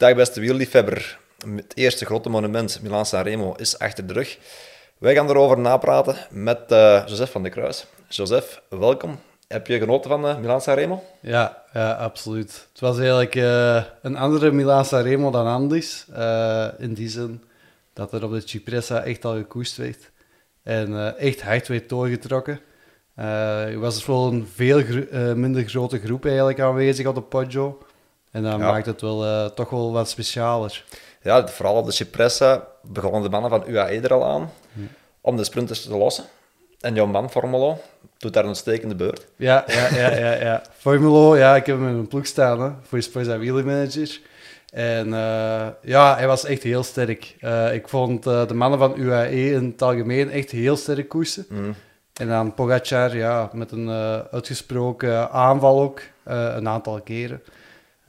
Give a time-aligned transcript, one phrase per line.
[0.00, 1.18] Dag beste wielerliefhebber.
[1.56, 4.38] Het eerste grote monument, Milan Sanremo, is achter de rug.
[4.98, 7.86] Wij gaan erover napraten met uh, Joseph van de Kruis.
[8.08, 9.18] Joseph, welkom.
[9.48, 11.02] Heb je genoten van uh, Milan Sanremo?
[11.20, 12.66] Ja, ja, absoluut.
[12.72, 16.06] Het was eigenlijk uh, een andere Milan Sanremo dan Andis.
[16.78, 17.42] in die zin
[17.92, 20.10] dat er op de Cipressa echt al gekoest werd.
[20.62, 22.60] En echt hard werd doorgetrokken.
[23.14, 24.82] er was wel een veel
[25.34, 27.78] minder grote groep eigenlijk aanwezig op de Poggio.
[28.30, 30.84] En dat maakt het wel, toch wel wat specialer
[31.22, 34.50] ja, vooral op de Cipressa begonnen de mannen van UAE er al aan
[35.20, 36.24] om de sprinters te lossen.
[36.80, 37.80] En jouw man, Formulo,
[38.18, 39.26] doet daar een stekende beurt.
[39.36, 40.32] Ja, ja, ja, ja.
[40.32, 40.62] ja.
[40.78, 44.20] Formulo, ja, ik heb hem in mijn ploeg staan hè, voor, zijn wielermanager.
[44.72, 47.36] En uh, ja, hij was echt heel sterk.
[47.40, 51.46] Uh, ik vond uh, de mannen van UAE in het algemeen echt heel sterk koersen.
[51.48, 51.74] Mm.
[52.12, 53.90] En dan Pogacar, ja, met een
[54.30, 57.42] uitgesproken aanval ook, een aantal keren.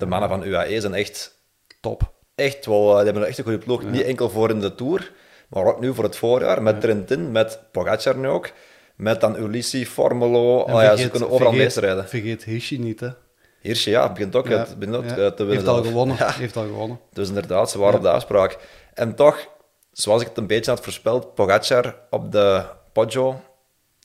[0.01, 1.39] De mannen van UAE zijn echt
[1.81, 3.83] top echt wel, eh, die hebben echt een goede ploeg.
[3.83, 5.11] Niet enkel voor in de Tour,
[5.49, 6.61] maar ook nu voor het voorjaar.
[6.61, 8.49] Met Trentin, met Pogacar nu ook.
[8.95, 10.59] Met dan Ulissi, Formelo.
[10.59, 12.09] Oh, ja, ze kunnen overal meestrijden.
[12.09, 13.09] Vergeet Hirschi niet, hè.
[13.59, 15.47] Hirschi, ja, begint ook, Het, begint ook te winnen.
[15.47, 16.17] Heeft al gewonnen.
[16.33, 16.99] Heeft al gewonnen.
[17.13, 18.57] Dus inderdaad, ze waren op de afspraak.
[18.93, 19.47] En toch,
[19.91, 23.41] zoals ik het een beetje had voorspeld, Pogacar op de Poggio,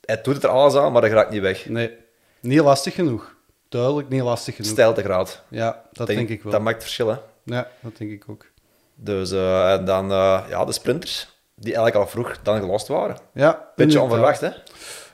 [0.04, 1.68] hij doet er alles aan, maar hij raakt niet weg.
[1.68, 1.96] Nee,
[2.40, 3.35] niet lastig genoeg.
[3.68, 4.70] Duidelijk niet lastig genoeg.
[4.70, 5.42] Stijltegraad.
[5.48, 6.52] Ja, dat denk, ik wel.
[6.52, 7.16] Dat maakt verschil, hè.
[7.44, 8.46] Ja, dat denk ik ook.
[8.94, 13.16] Dus uh, en dan uh, ja, de sprinters, die eigenlijk al vroeg dan gelost waren.
[13.32, 13.68] Ja.
[13.76, 14.50] Beetje onverwacht, hè?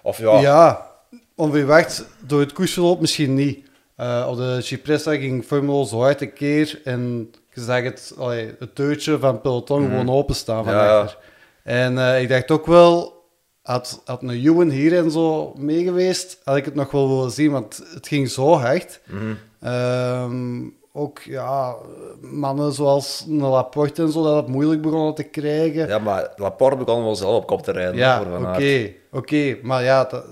[0.02, 0.40] Of ja...
[0.40, 0.86] Ja,
[1.34, 2.04] onverwacht.
[2.26, 3.70] Door het koersverloop misschien niet.
[3.96, 8.54] Uh, op de Cipressa ging Formule zo uit een keer en ik zag het, allee,
[8.58, 9.88] het teutje van peloton mm.
[9.88, 11.14] gewoon openstaan van ja.
[11.62, 13.21] En ik dacht ook wel,
[13.62, 17.50] had, had een Ewan hier en zo meegeweest, had ik het nog wel willen zien,
[17.50, 19.00] want het ging zo hecht.
[19.06, 19.38] Mm.
[19.68, 21.74] Um, ook ja,
[22.20, 25.88] mannen zoals een Laporte en zo, dat het moeilijk begonnen te krijgen.
[25.88, 27.96] Ja, maar Laporte begon wel zelf op kop te rijden.
[27.96, 29.58] Ja, oké, oké.
[29.62, 30.24] Maar ja, dat,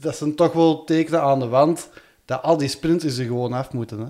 [0.00, 1.88] dat zijn toch wel tekenen aan de wand
[2.24, 3.98] dat al die sprinters er gewoon af moeten.
[3.98, 4.06] Hè.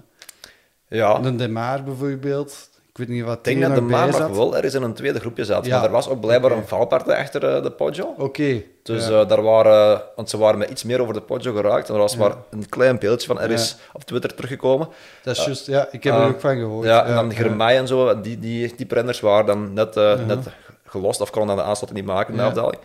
[0.97, 1.21] Ja.
[1.23, 4.75] Een Demar bijvoorbeeld, ik weet niet wat Ik denk dat de maan nog wel is
[4.75, 5.67] in een tweede groepje zat.
[5.67, 5.77] Ja.
[5.77, 8.15] Maar er was ook blijkbaar een valpartij achter uh, de Poggio.
[8.19, 8.63] Oké.
[8.83, 9.21] Dus ja.
[9.21, 10.03] uh, daar waren...
[10.15, 11.89] Want ze waren met iets meer over de Poggio geraakt.
[11.89, 12.19] En er was ja.
[12.19, 14.89] maar een klein beeldje van ergens op Twitter teruggekomen.
[15.23, 15.89] Dat is juist, ja.
[15.91, 16.87] Ik heb er ook van gehoord.
[16.87, 20.47] Ja, en dan Germay en zo, die, die, die renners waren dan net, uh, net
[20.85, 22.81] gelost of konden dan de aansluiting niet maken in de afdaling.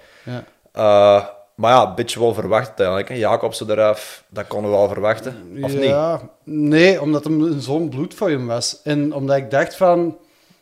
[0.73, 1.39] Ja.
[1.61, 3.09] Maar ja, een beetje wel verwacht uiteindelijk.
[3.09, 5.57] Jacobsen eraf, dat konden we wel verwachten.
[5.61, 6.69] Of ja, niet?
[6.69, 8.81] Nee, omdat hem zo'n bloed voor hem was.
[8.83, 10.17] En omdat ik dacht van...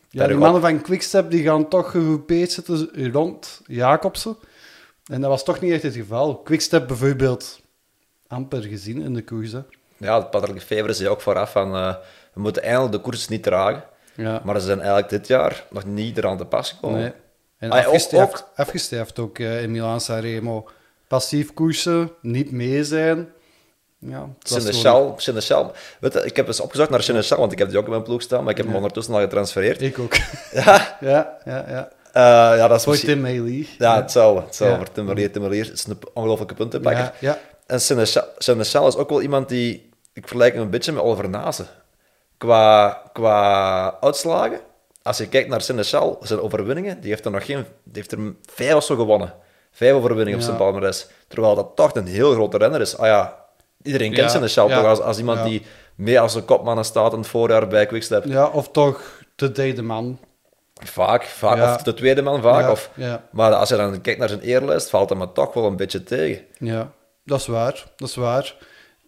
[0.08, 4.36] Ja, die mannen van Quickstep die gaan toch gegroepeerd zitten rond Jacobsen.
[5.04, 6.36] En dat was toch niet echt het geval.
[6.36, 7.60] Quickstep bijvoorbeeld
[8.26, 9.52] amper gezien in de koers.
[9.52, 9.60] Hè.
[9.96, 11.74] Ja, Patrick Lefevre zei ook vooraf van...
[11.74, 11.94] Uh,
[12.32, 13.84] we moeten eindelijk de koers niet dragen.
[14.14, 14.40] Ja.
[14.44, 17.00] Maar ze zijn eigenlijk dit jaar nog niet eraan te pas gekomen.
[17.00, 17.12] Nee.
[17.58, 20.68] En afgesterfd ook, afgesterfd ook uh, in Milan Sanremo.
[21.10, 23.28] Passief koersen, niet mee zijn.
[23.98, 27.84] Ja, Seneschal, Weet je, ik heb eens opgezocht naar Seneschal, want ik heb die ook
[27.84, 29.82] in mijn ploeg staan, maar ik heb hem ondertussen al getransfereerd.
[29.82, 30.16] Ik ook.
[30.52, 30.96] Ja?
[31.00, 31.88] Ja, ja, ja.
[32.52, 33.68] Uh, ja, dat is Voor Tim Meili.
[33.78, 34.02] Ja, het.
[34.02, 35.30] Het zou voor Tim Meili.
[35.30, 37.02] Tim Meili is een ongelofelijke puntenpakker.
[37.02, 37.38] Ja, ja.
[37.66, 37.80] En
[38.38, 39.90] Seneschal is ook wel iemand die...
[40.12, 41.64] Ik vergelijk hem een beetje met Oliver Nase.
[42.38, 44.60] Qua, qua uitslagen,
[45.02, 47.64] als je kijkt naar Seneschal, zijn overwinningen, die heeft er nog geen...
[47.84, 49.34] Die heeft er vijf of zo gewonnen.
[49.72, 51.06] Vijf overwinningen op zijn palmarès.
[51.28, 52.96] Terwijl dat toch een heel grote renner is.
[52.96, 53.40] Ah ja,
[53.82, 55.62] Iedereen kent zijn Shell toch als, als iemand die
[55.94, 58.24] mee als een kopman staat in het voorjaar bij Quickstep.
[58.24, 60.18] Ja, of toch de derde man.
[60.74, 62.70] Vaak, vaak of de tweede man vaak.
[62.70, 62.90] Of,
[63.30, 66.02] Maar als je dan kijkt naar zijn eerlijst, valt hem maar toch wel een beetje
[66.02, 66.44] tegen.
[66.58, 66.92] Ja,
[67.24, 67.84] dat is waar.
[67.96, 68.56] Dat is waar.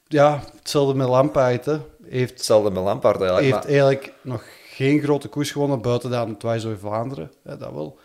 [0.06, 1.67] Ja, hetzelfde met Lampaard.
[2.09, 3.53] Heeft, hetzelfde met Lampaard eigenlijk.
[3.53, 7.33] Heeft eigenlijk nog geen grote koers gewonnen buiten dan Twice over Vlaanderen.
[7.44, 7.99] Ja, dat wel.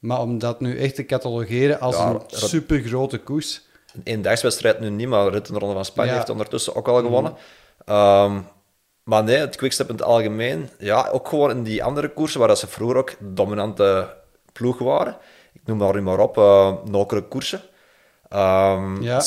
[0.00, 4.90] Maar om dat nu echt te catalogeren als een super grote koers een eendagswedstrijd nu
[4.90, 7.34] niet, maar de Ronde van Spanje heeft ondertussen ook al gewonnen.
[7.86, 8.46] Um,
[9.02, 12.48] maar nee, het Quickstep in het algemeen, ja, ook gewoon in die andere koersen, waar
[12.48, 14.16] dat ze vroeger ook dominante
[14.52, 15.16] ploeg waren.
[15.52, 17.60] Ik noem maar, maar op, uh, nokere koersen.
[18.32, 19.22] Um, ja.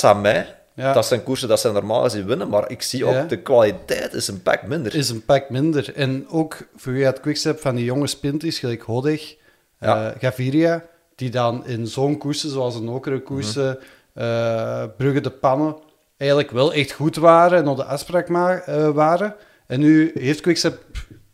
[0.75, 0.93] Ja.
[0.93, 4.27] dat zijn koersen dat ze normaal gezien winnen, maar ik zie ook de kwaliteit is
[4.27, 4.95] een pak minder.
[4.95, 5.95] Is een pak minder.
[5.95, 9.35] En ook voor je het Quickstep van die jonge spinters, gelijk Hodeg,
[9.83, 10.09] ja.
[10.09, 10.85] uh, Gaviria,
[11.15, 15.75] die dan in zo'n koersen, zoals een nokere koersen, mhm uh, Brugge de Pannen
[16.17, 19.35] eigenlijk wel echt goed waren en op de afspraak uh, waren.
[19.67, 20.81] En nu heeft Quickstep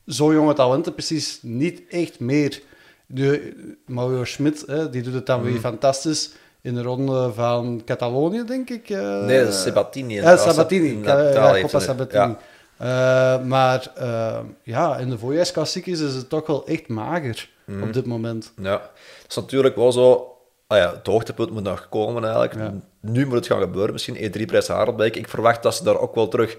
[0.08, 2.62] zo jonge talenten precies niet echt meer.
[3.06, 3.54] Nu,
[3.86, 5.60] Mario Schmidt, hè, die doet het dan weer mm.
[5.60, 6.32] fantastisch
[6.62, 8.90] in de ronde van Catalonië, denk ik.
[8.90, 10.14] Uh, nee, Sabatini.
[10.14, 11.04] Ja, Sabatini.
[11.04, 12.36] Ja, Sabatini.
[12.82, 17.84] Uh, maar uh, ja, in de voorjaarsklassiekers is het toch wel echt mager Mhm.
[17.84, 18.52] op dit moment.
[18.62, 18.82] Ja, dat
[19.30, 20.34] is natuurlijk wel zo...
[20.68, 22.54] Ah ja, het hoogtepunt moet nog komen eigenlijk.
[22.54, 22.74] Ja.
[23.02, 25.16] Nu moet het gaan gebeuren, misschien E3-prijs Harelbeek.
[25.16, 26.58] Ik verwacht dat ze daar ook wel terug...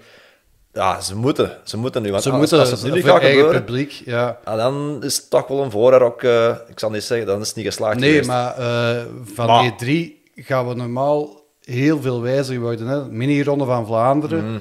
[0.73, 1.57] Ja, ze moeten.
[1.63, 2.11] Ze moeten nu.
[2.11, 4.39] Want Ze moeten als het nu gaat gebeuren, publiek, ja.
[4.43, 6.23] ah, dan is het toch wel een voorjaar ook...
[6.23, 8.27] eh, ik zal niet zeggen, dan is het niet geslaagd Nee, geweest.
[8.29, 9.89] maar eh, van Maar- E3
[10.35, 12.87] gaan we normaal heel veel wijzer worden.
[12.87, 13.05] Hè?
[13.05, 14.45] Mini-ronde van Vlaanderen.
[14.51, 14.59] Mhm.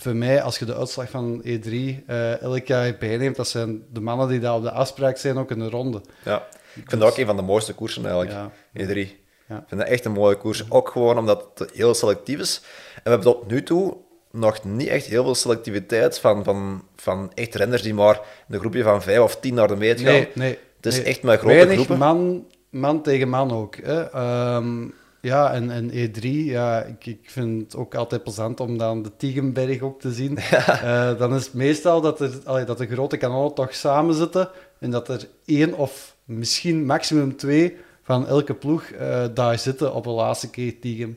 [0.00, 1.70] Voor mij, als je de uitslag van E3
[2.06, 5.50] eh, elk jaar bijneemt, dat zijn de mannen die daar op de afspraak zijn ook
[5.50, 6.00] in de ronde.
[6.24, 8.50] Ja, ik vind dat ook een van de mooiste koersen eigenlijk, Ja.
[8.86, 9.08] E3.
[9.48, 9.56] Ja.
[9.56, 10.70] Ik vind dat echt een mooie koers.
[10.70, 12.60] Ook gewoon omdat het heel selectief is.
[12.94, 13.96] En we hebben tot nu toe
[14.30, 18.60] nog niet echt heel veel selectiviteit van, van, van echt renners die maar in een
[18.60, 20.12] groepje van vijf of tien naar de meet gaan.
[20.12, 20.58] Nee, nee.
[20.76, 21.04] Het is nee.
[21.04, 21.98] echt met grote Weinig groepen.
[21.98, 23.76] Man, man tegen man ook.
[23.76, 24.10] Hè?
[24.10, 24.86] Ehm,
[25.20, 29.10] ja, en, en E3, ja, ik, ik vind het ook altijd plezant om dan de
[29.16, 30.38] Tiegenberg ook te zien.
[30.68, 34.50] Eh, dan is het meestal dat, er, allee, dat de grote kanonnen toch samen zitten
[34.78, 40.04] en dat er één of misschien maximum twee van elke ploeg eh, daar zitten op
[40.04, 41.16] de laatste keer Tiegem.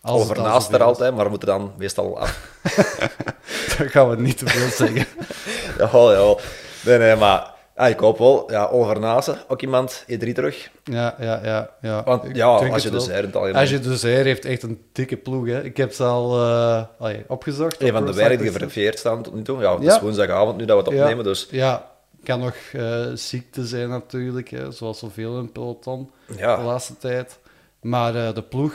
[0.00, 2.60] Als het Over al naast er altijd, maar we moeten dan meestal af.
[3.78, 5.06] Dat gaan we niet te veel zeggen.
[5.78, 6.40] Jawel, jawel.
[6.84, 8.50] Nee, nee, maar ah, ik hoop wel.
[8.50, 10.70] Ja, Oliver Nase, ook iemand, E3 terug.
[10.84, 11.70] Ja, ja, ja.
[11.80, 12.02] ja.
[12.04, 13.54] Want ja, als je dus zei in.
[13.54, 15.46] Als je dus heeft echt een dikke ploeg.
[15.46, 15.62] Hè.
[15.64, 17.82] Ik heb ze al eh, allee, opgezocht.
[17.82, 18.40] Een van de Cycling.
[18.40, 19.60] geverifieerd staan tot nu toe.
[19.60, 19.94] Ja, het Ja.
[19.94, 21.90] is woensdagavond nu dat we het opnemen, dus Ja,
[22.22, 26.56] kan nog eh, ziekte zijn natuurlijk, hè, zoals zoveel in het peloton ja.
[26.56, 27.38] de laatste tijd.
[27.80, 28.74] Maar eh, de ploeg,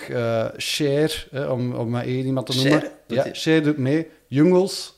[0.57, 2.69] Cher, hè, om, om maar één iemand te Cher?
[2.69, 2.92] noemen.
[3.07, 3.30] Doet Ja?
[3.34, 4.07] Cher doet mee.
[4.28, 4.98] Jungels,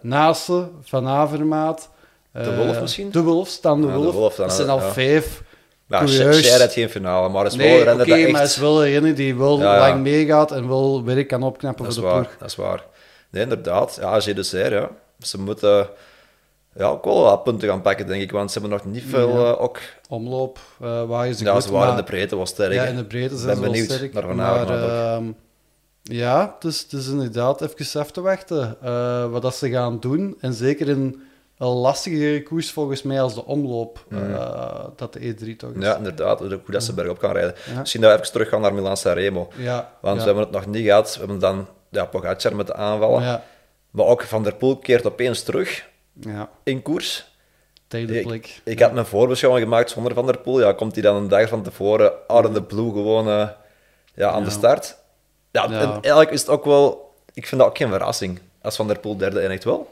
[0.00, 1.90] Nase, Van Avermaat.
[2.32, 3.10] Eh, De Wolf misschien?
[3.10, 4.34] De Wolf, Stan de Ja, de Wolf.
[4.34, 4.90] Dan, dat zijn al ja.
[4.92, 5.42] vijf.
[5.88, 6.48] Curieus.
[6.48, 8.30] Cher had geen finale, maar is wel een dat echt...
[8.32, 9.78] maar het is wel een die wel Ja, ja.
[9.78, 12.38] lang meegaat en wel werk kan opknappen Dat is voor de waar, ploeg.
[12.38, 12.84] dat is waar.
[13.30, 13.96] Nee, inderdaad.
[14.00, 14.88] Ja, als je dus zei, ja.
[15.18, 15.88] Ze moeten
[16.76, 19.28] ja, ook wel wat punten gaan pakken, denk ik, want ze hebben nog niet veel
[19.38, 19.52] Ja.
[19.52, 19.78] eh, ook...
[20.08, 22.72] Omloop, eh waar je ze Ja, goed, ze waren maar- in de breedte wel sterk.
[22.72, 24.12] Ja, in de breedte ben zijn wel benieuwd sterk.
[24.12, 24.68] naar Van maar ook.
[24.88, 25.24] ehm,
[26.02, 30.00] ja, het is, het is inderdaad even af te wachten eh, wat dat ze gaan
[30.00, 30.36] doen.
[30.40, 31.22] En zeker in
[31.62, 35.84] een lastigere koers volgens mij als de omloop, eh, dat de E3 toch is.
[35.84, 36.38] Ja, inderdaad.
[36.38, 37.54] Hoe dat ze bergop kan rijden.
[37.72, 37.78] Ja.
[37.78, 39.52] Misschien dat we even terug gaan naar Milan Sanremo.
[39.56, 41.12] Ja, Want ja, we hebben het nog niet gehad.
[41.12, 43.22] We hebben dan ja, Pogacar met de aanvallen.
[43.22, 43.44] ja,
[43.90, 45.88] Maar ook Van der Poel keert opeens terug
[46.20, 47.30] ja, in koers.
[47.88, 50.60] Ik, ik had mijn voorbeschouwing gemaakt zonder Van der Poel.
[50.60, 53.48] Ja, komt hij dan een dag van tevoren out of the blue gewoon eh,
[54.14, 54.96] ja, aan de start?
[55.50, 55.64] Ja.
[55.64, 57.14] En eigenlijk is het ook wel...
[57.34, 58.40] Ik vind dat ook geen verrassing.
[58.62, 59.91] Als Van der Poel derde eindigt wel.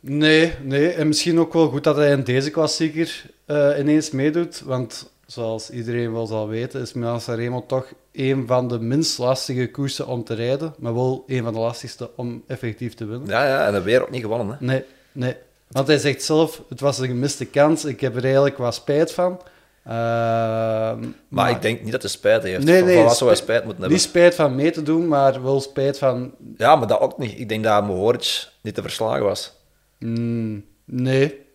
[0.00, 4.62] Nee, nee, en misschien ook wel goed dat hij in deze klassieker eh, ineens meedoet,
[4.64, 9.70] want zoals iedereen wel zal weten, is Milan Sanremo toch een van de minst lastige
[9.70, 13.28] koersen om te rijden, maar wel een van de lastigste om effectief te winnen.
[13.28, 14.56] Ja, ja, en dan weer ook niet gewonnen.
[14.58, 14.66] Hè.
[14.66, 15.36] Nee, nee.
[15.68, 19.12] Want hij zegt zelf, het was een gemiste kans, ik heb er eigenlijk wat spijt
[19.12, 19.40] van.
[19.84, 22.64] Ehm, Maar, ik denk niet dat hij spijt heeft.
[22.64, 23.98] Nee, nee, van zou hij spijt moeten hebben?
[23.98, 26.34] Niet spijt van mee te doen, maar wel spijt van...
[26.56, 27.38] Ja, maar dat ook niet.
[27.38, 29.56] Ik denk dat Mohoric niet te verslagen was.
[29.98, 31.46] Mm, nee,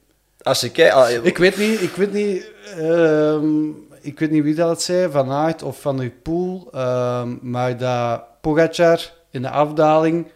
[0.41, 1.25] Als je kijkt...
[1.25, 3.67] Ik weet niet, ik weet niet, ehm,
[4.01, 7.77] ik weet niet wie dat het zei, Van Aert of Van der Poel, ehm, maar
[7.77, 10.27] dat Pogacar in de afdaling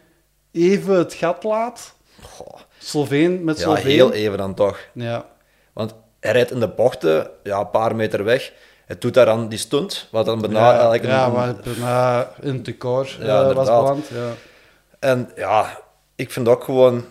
[0.52, 1.96] even het gat laat.
[2.22, 3.86] goh, Sloveen met ja, Sloveen.
[3.86, 4.80] heel even dan toch.
[4.94, 5.26] Ja,
[5.74, 8.52] Want hij rijdt in de bochten, ja, een paar meter weg.
[8.86, 11.04] Hij doet daar dan die stunt, wat dan bijna ja, eigenlijk...
[11.04, 14.08] ja, een- het bijna in het decor Ja, eh, was beland.
[14.08, 14.30] Ja.
[15.00, 15.80] En ja,
[16.16, 17.06] ik vind ook gewoon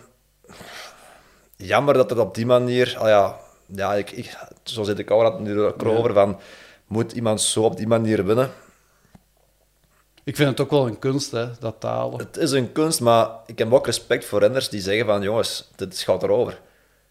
[1.57, 2.95] jammer dat het op die manier...
[2.99, 3.35] ah ja,
[3.65, 6.39] ja ik, ik, zo zit ik ook nu ook over van...
[6.87, 8.51] Moet iemand zo op die manier winnen?
[10.23, 12.19] Ik vind het ook wel een kunst, hè, dat talen.
[12.19, 15.21] Het is een kunst, maar ik heb ook respect voor renners die zeggen van...
[15.21, 16.59] Jongens, dit gaat erover.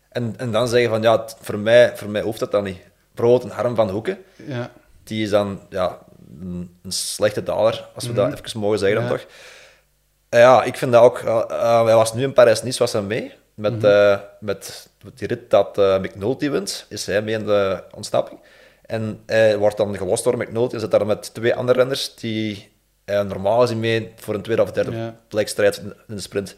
[0.09, 1.03] En, en dan zeggen van...
[1.03, 2.79] Ja, het- voor mij, voor mij hoeft dat dan niet.
[3.15, 4.19] Bijvoorbeeld een Harm van Hoeken.
[4.47, 4.71] Ja,
[5.05, 5.99] Die is dan ja,
[6.41, 9.09] een, een slechte daler, als we dat even mogen zeggen Ja.
[9.09, 9.27] dan toch.
[10.29, 11.19] En ja, ik vind dat ook...
[11.19, 13.35] eh, hij was nu in Parijs-Nice was hij mee.
[13.57, 18.39] Met, eh, met die rit dat eh McNulty wint, is hij mee in de ontsnapping.
[18.87, 22.73] En hij wordt dan gelost door McNulty en zit daar met twee andere renners die
[23.05, 25.17] eh, normaal gezien mee voor een tweede of derde Ja.
[25.29, 26.55] plek strijdt in in de sprint.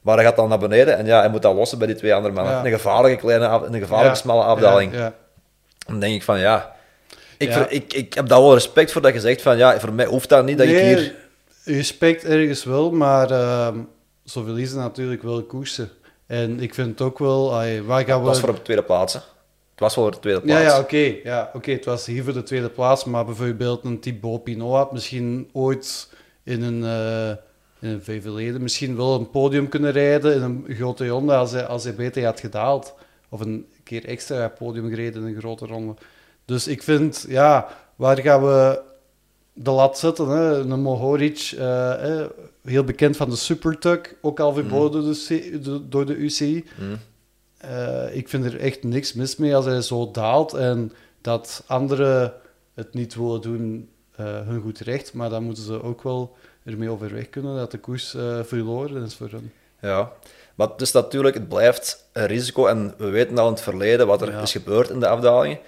[0.00, 2.14] Maar hij gaat dan naar beneden en ja, hij moet dat lossen bij die twee
[2.14, 2.52] andere mannen.
[2.52, 2.64] Ja.
[2.64, 4.94] Een gevaarlijke kleine, een gevaarlijke Ja, smalle afdaling.
[4.94, 5.14] Ja.
[5.86, 6.76] Dan denk ik van ja,
[7.38, 9.92] ik, ver- ik, ik heb daar wel respect voor dat je zegt van ja, voor
[9.92, 11.14] mij hoeft dat niet dat ik Nee, hier.
[11.64, 13.78] Respect ergens wel, maar ehm
[14.24, 15.90] zo verliezen natuurlijk wel koersen.
[16.30, 18.26] En ik vind het ook wel, waar gaan Het we...
[18.26, 19.12] was voor op de tweede plaats.
[19.12, 19.20] hè.
[19.70, 20.74] Het was voor de tweede Ja, plaats.
[20.74, 21.14] ja, oké.
[21.22, 24.92] Ja, oké, het was hier voor de tweede plaats, maar bijvoorbeeld een Thibaut Pinot had
[24.92, 27.28] misschien ooit in een, eh,
[27.80, 31.66] in een verleden misschien wel een podium kunnen rijden in een grote ronde als hij,
[31.66, 32.94] als hij beter had gedaald.
[33.28, 35.94] Of een keer extra podium gereden in een grote ronde.
[36.44, 38.80] Dus ik vind, ja, waar gaan we
[39.52, 40.28] de lat zetten?
[40.28, 40.58] Hè?
[40.58, 42.24] Een Mohoric, uh,
[42.62, 45.14] heel bekend van de Supertug, ook al verboden door,
[45.62, 46.64] de, door de UCI.
[46.78, 46.96] Mm.
[47.64, 52.32] Uh, ik vind er echt niks mis mee als hij zo daalt en dat anderen
[52.74, 53.88] het niet willen doen,
[54.20, 55.12] uh, hun goed recht.
[55.12, 59.30] Maar dan moeten ze ook wel ermee overweg kunnen dat de koers verloren is voor
[59.30, 59.52] hen.
[59.80, 60.12] Ja,
[60.54, 64.06] maar het is natuurlijk, het blijft een risico en we weten al in het verleden
[64.06, 64.40] wat er Ja.
[64.40, 65.58] is gebeurd in de afdalingen.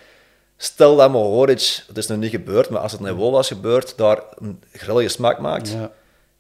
[0.63, 3.97] Stel dat Mohoric, het is nog niet gebeurd, maar als het nou wel was gebeurd,
[3.99, 5.91] daar een grillige smaak maakt, ja,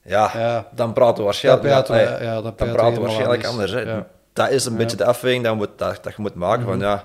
[0.05, 0.69] Ja, Ja.
[0.75, 3.73] dan praten we waarschijnlijk, Dan praten we- ja, praten praten helemaal waarschijnlijk anders.
[4.33, 4.73] Dat is een.
[4.73, 4.81] Mhm.
[4.83, 6.64] beetje de afweging dat, je moet, dat, dat je moet maken.
[6.64, 7.05] van, ja.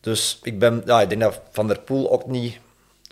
[0.00, 2.58] Dus ik, ben, ja, ik denk dat Van der Poel ook niet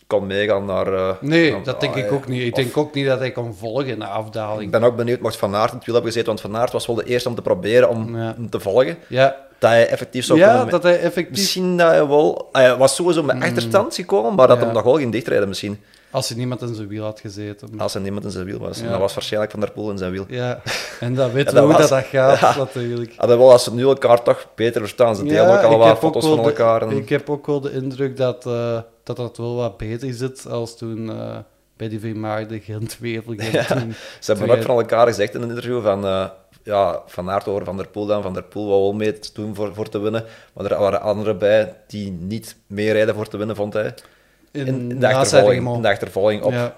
[0.07, 0.93] kan meegaan naar...
[0.95, 2.43] eh, Nee, naar- dat denk ik ah, ook niet.
[2.43, 4.71] Ik denk ook niet dat hij kan volgen in de Ik afdaling.
[4.71, 6.87] ben ook benieuwd, mocht Van Aert in het wiel hebben gezeten, want Van Aert was
[6.87, 8.99] wel de eerste om te proberen om hem te volgen.
[9.09, 10.71] Ja, Dat hij effectief zou ja kunnen...
[10.71, 12.49] dat hij effectief, Misschien dat hij wel...
[12.53, 14.65] Hij was sowieso met achterstand gekomen, maar dat Ja.
[14.65, 15.81] hem nog wel ging dichtrijden misschien.
[16.11, 17.69] als er niemand in zijn wiel had gezeten.
[17.79, 18.79] Als er niemand in zijn wiel was.
[18.79, 18.85] Ja.
[18.85, 20.25] En dat was waarschijnlijk Van der Poel in zijn wiel.
[20.29, 20.61] Ja,
[21.01, 22.57] en dat weten Ja, we hoe was- dat, dat gaat, Ja.
[22.57, 23.13] natuurlijk.
[23.17, 25.17] Hadden wel, als ze nu elkaar toch beter verstaan.
[25.17, 26.83] Ze delen ook al wat foto's van elkaar.
[26.83, 26.91] En...
[26.91, 30.77] ik heb ook wel de indruk dat, eh, dat dat wel wat beter zit als
[30.77, 31.37] toen eh,
[31.77, 33.33] bij die Veemaarde Gent-Wevel.
[33.53, 33.65] Ja.
[33.65, 36.05] toen- Ze hebben ook van elkaar gezegd in een interview van...
[36.07, 36.25] eh,
[36.63, 38.23] ja, Van Aert over Van der Poel dan.
[38.23, 40.25] Van der Poel wou wel mee te doen voor, voor te winnen.
[40.53, 43.95] Maar er waren anderen bij die niet meerijden voor te winnen, vond hij.
[44.51, 46.53] in, de, achtervolging, in de achtervolging op.
[46.53, 46.75] Ja.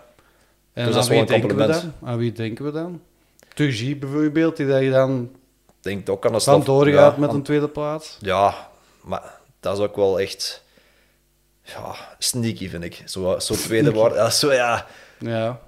[0.72, 1.84] En Dus dat is wel een compliment.
[2.04, 3.00] Aan wie denken we dan?
[3.54, 5.30] Turgie bijvoorbeeld, die dat je dan
[5.80, 6.64] Denk ook aan de stof.
[6.64, 8.16] doorgaat ja, met aan- een tweede plaats.
[8.20, 8.68] Ja,
[9.00, 9.22] maar
[9.60, 10.62] dat is ook wel echt...
[11.62, 13.02] Ja, sneaky, vind ik.
[13.04, 14.14] Zo, zo tweede woord.
[14.14, 14.86] Ja, zo, ja.
[15.18, 15.60] Ja,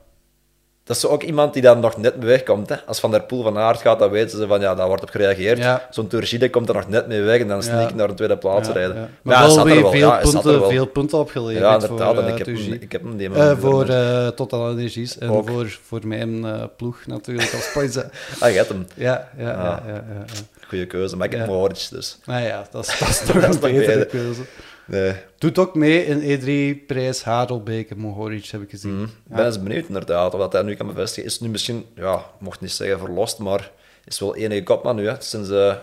[0.84, 2.68] Dat is zo ook iemand die dan nog net mee wegkomt.
[2.68, 2.76] Hè.
[2.86, 5.08] Als Van der Poel van Aert gaat, dan weten ze van, ja, daar wordt op
[5.10, 5.58] gereageerd.
[5.58, 5.86] Ja.
[5.90, 7.94] Zo'n Turgide komt er nog net mee weg en dan sneak Ja.
[7.94, 8.96] naar een tweede plaats rijden.
[8.96, 9.08] ja.
[9.22, 9.90] Maar wel zat er wel.
[9.90, 10.68] veel, punten, wel.
[10.70, 12.16] veel punten opgeleverd Ja, voor inderdaad.
[12.16, 13.88] En eh, ik, heb, hem- ik heb hem die Eh, voor vernoemd.
[13.88, 15.48] eh, Total Energies en Ook.
[15.50, 18.10] voor, voor mijn eh, ploeg natuurlijk als Poise.
[18.40, 18.86] Ah, je hebt hem.
[18.94, 19.86] ja, ja, ja, Ah.
[19.86, 20.24] ja, ja, ja.
[20.68, 21.16] Goeie keuze.
[21.16, 21.46] Maar ik heb.
[21.46, 22.18] Mohoric, dus...
[22.24, 24.06] Nou ja, dat is, dat is toch een betere beter.
[24.06, 24.40] keuze.
[24.86, 25.14] Nee.
[25.38, 29.02] Doet ook mee in E3-prijs Harelbeke, Mohoric, heb ik gezien.
[29.02, 29.36] Ik Ja.
[29.36, 31.24] ben eens benieuwd inderdaad of dat hij nu kan bevestigen.
[31.30, 33.70] Is nu misschien, ja, ik mocht niet zeggen verlost, maar
[34.04, 35.76] is wel enige kopman nu, hè, sinds de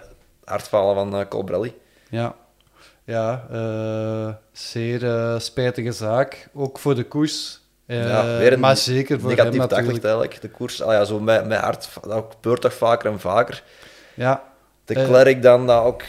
[0.44, 1.74] hartfalen van eh, Colbrelli.
[2.10, 2.36] Ja,
[3.04, 6.48] ja eh, zeer eh, spijtige zaak.
[6.54, 7.60] Ook voor de koers.
[7.86, 9.86] Eh, ja, weer een maar zeker voor hem negatief natuurlijk.
[9.88, 10.82] daglicht eigenlijk, de koers.
[10.82, 13.64] Ah, ja, zo met, met hart, dat gebeurt toch vaker en vaker.
[14.14, 14.44] Ja,
[14.86, 15.06] De Eh.
[15.06, 16.02] Klerk dan dat ook,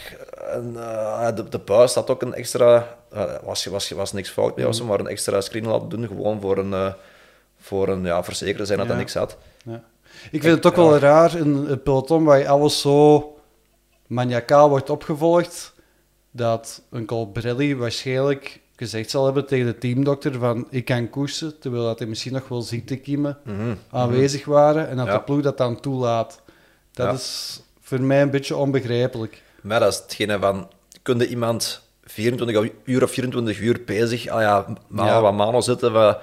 [0.51, 4.55] en, eh, de, de Buis had ook een extra, uh, was, was, was niks fout
[4.57, 6.93] mee, zo, maar een extra screen laten doen, gewoon voor een, eh,
[7.59, 8.93] voor een ja, verzekeren zijn dat Ja.
[8.93, 9.37] er niks had.
[9.65, 9.83] ja.
[10.31, 13.27] Ik vind het ook wel raar in een peloton waar alles zo
[14.07, 15.73] maniacaal wordt opgevolgd,
[16.31, 21.83] dat een Colbrelli waarschijnlijk gezegd zal hebben tegen de teamdokter van ik kan koersen, terwijl
[21.83, 23.75] dat er misschien nog wel ziektekiemen Mhm.
[23.91, 26.41] aanwezig waren en dat de ploeg dat dan toelaat.
[26.91, 29.41] Dat is voor mij een beetje onbegrijpelijk.
[29.63, 30.67] Maar dat is hetgene van,
[31.01, 35.21] kun je iemand 24 uur of 24 uur bezig, ah ja, mano Ja.
[35.21, 36.17] wat mano zitten, wij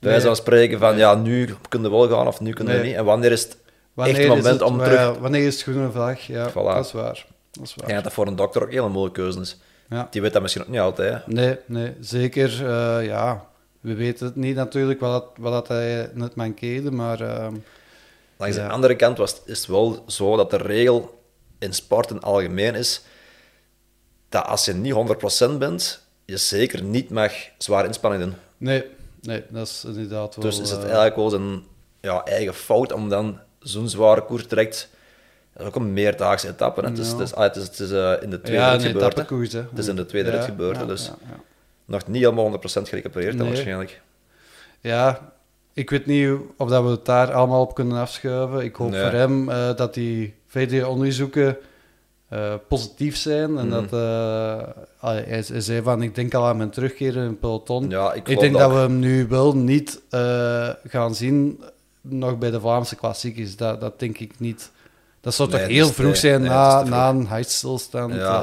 [0.00, 0.20] Nee.
[0.20, 0.34] nee.
[0.34, 2.82] spreken van, ja, nu kun je wel gaan of nu kun je Nee.
[2.82, 2.94] niet.
[2.94, 3.56] En wanneer is het
[3.94, 5.18] Wanneer echt het is moment het- om ja, terug...
[5.18, 6.20] Wanneer is het groene vlag?
[6.20, 6.52] Ja, Voilà.
[6.54, 7.26] dat is waar.
[7.52, 7.88] Dat is waar.
[7.88, 9.58] denk dat voor een dokter ook een hele moeilijke keuze is.
[9.88, 10.06] Ja.
[10.10, 11.12] Die weet dat misschien ook niet altijd.
[11.12, 11.18] hè.
[11.32, 12.66] Nee, nee, zeker.
[12.66, 13.44] eh, ja,
[13.80, 17.54] we weten het niet natuurlijk wat, wat dat hij net mankeerde, maar ehm,
[18.36, 18.66] Langs Ja.
[18.66, 21.17] de andere kant was, is het wel zo dat de regel
[21.58, 23.02] in sport in het algemeen is
[24.28, 24.94] dat als je niet
[25.54, 28.34] 100% bent, je zeker niet mag zware inspanning doen.
[28.56, 28.84] nee,
[29.22, 30.44] nee, dat is inderdaad wel...
[30.44, 31.62] Dus is het eh, eigenlijk wel zijn
[32.00, 34.88] ja, eigen fout om dan zo'n zware koers direct...
[35.52, 36.80] Dat is ook een meerdaagse etappe.
[36.80, 37.16] Het is, Ja.
[37.18, 39.52] het is, het is, het is in de tweede ja, rit gebeurd.
[39.52, 41.10] Het is in de tweede rit gebeurd, ja, dus-.
[41.84, 44.00] Nog niet helemaal 100% gerecupereerd dan waarschijnlijk.
[44.80, 45.32] Ja,
[45.72, 48.60] ik weet niet of dat we het daar allemaal op kunnen afschuiven.
[48.64, 49.02] Ik hoop Nee.
[49.02, 51.56] voor hem eh, dat die verdere onderzoeken
[52.28, 53.58] eh, positief zijn.
[53.58, 53.70] En Mhm.
[53.70, 53.92] dat
[55.00, 57.88] allee, hij, hij zei van, ik denk al aan mijn terugkeer in het peloton.
[57.90, 61.62] Ja, ik, denk dat dat we hem nu wel niet eh, gaan zien
[62.00, 63.56] nog bij de Vlaamse klassiekers.
[63.56, 64.70] Dat, dat denk ik niet.
[65.20, 68.14] Dat zou Nee, toch heel te- vroeg zijn nee, na, na een hartstilstand.
[68.14, 68.42] Ja.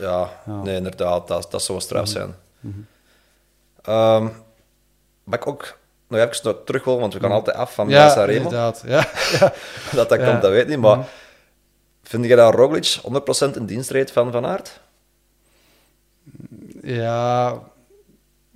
[0.00, 0.62] Ja, Ja.
[0.62, 2.34] nee, inderdaad, dat, dat zou een straf zijn.
[2.60, 2.74] Mhm.
[3.82, 4.28] Ehm,
[5.24, 5.78] maar ik ook
[6.08, 8.36] nog even terug wil, want we gaan altijd af van ja, Sanremo.
[8.36, 8.82] inderdaad.
[8.86, 9.08] Ja,
[9.40, 9.52] ja.
[9.92, 10.30] Dat dat Ja.
[10.30, 10.78] komt, dat weet ik niet.
[10.78, 11.06] Maar Mhm.
[12.02, 14.80] vind je dat Roglic 100% in dienst reed van Van Aert?
[16.82, 17.58] Ja,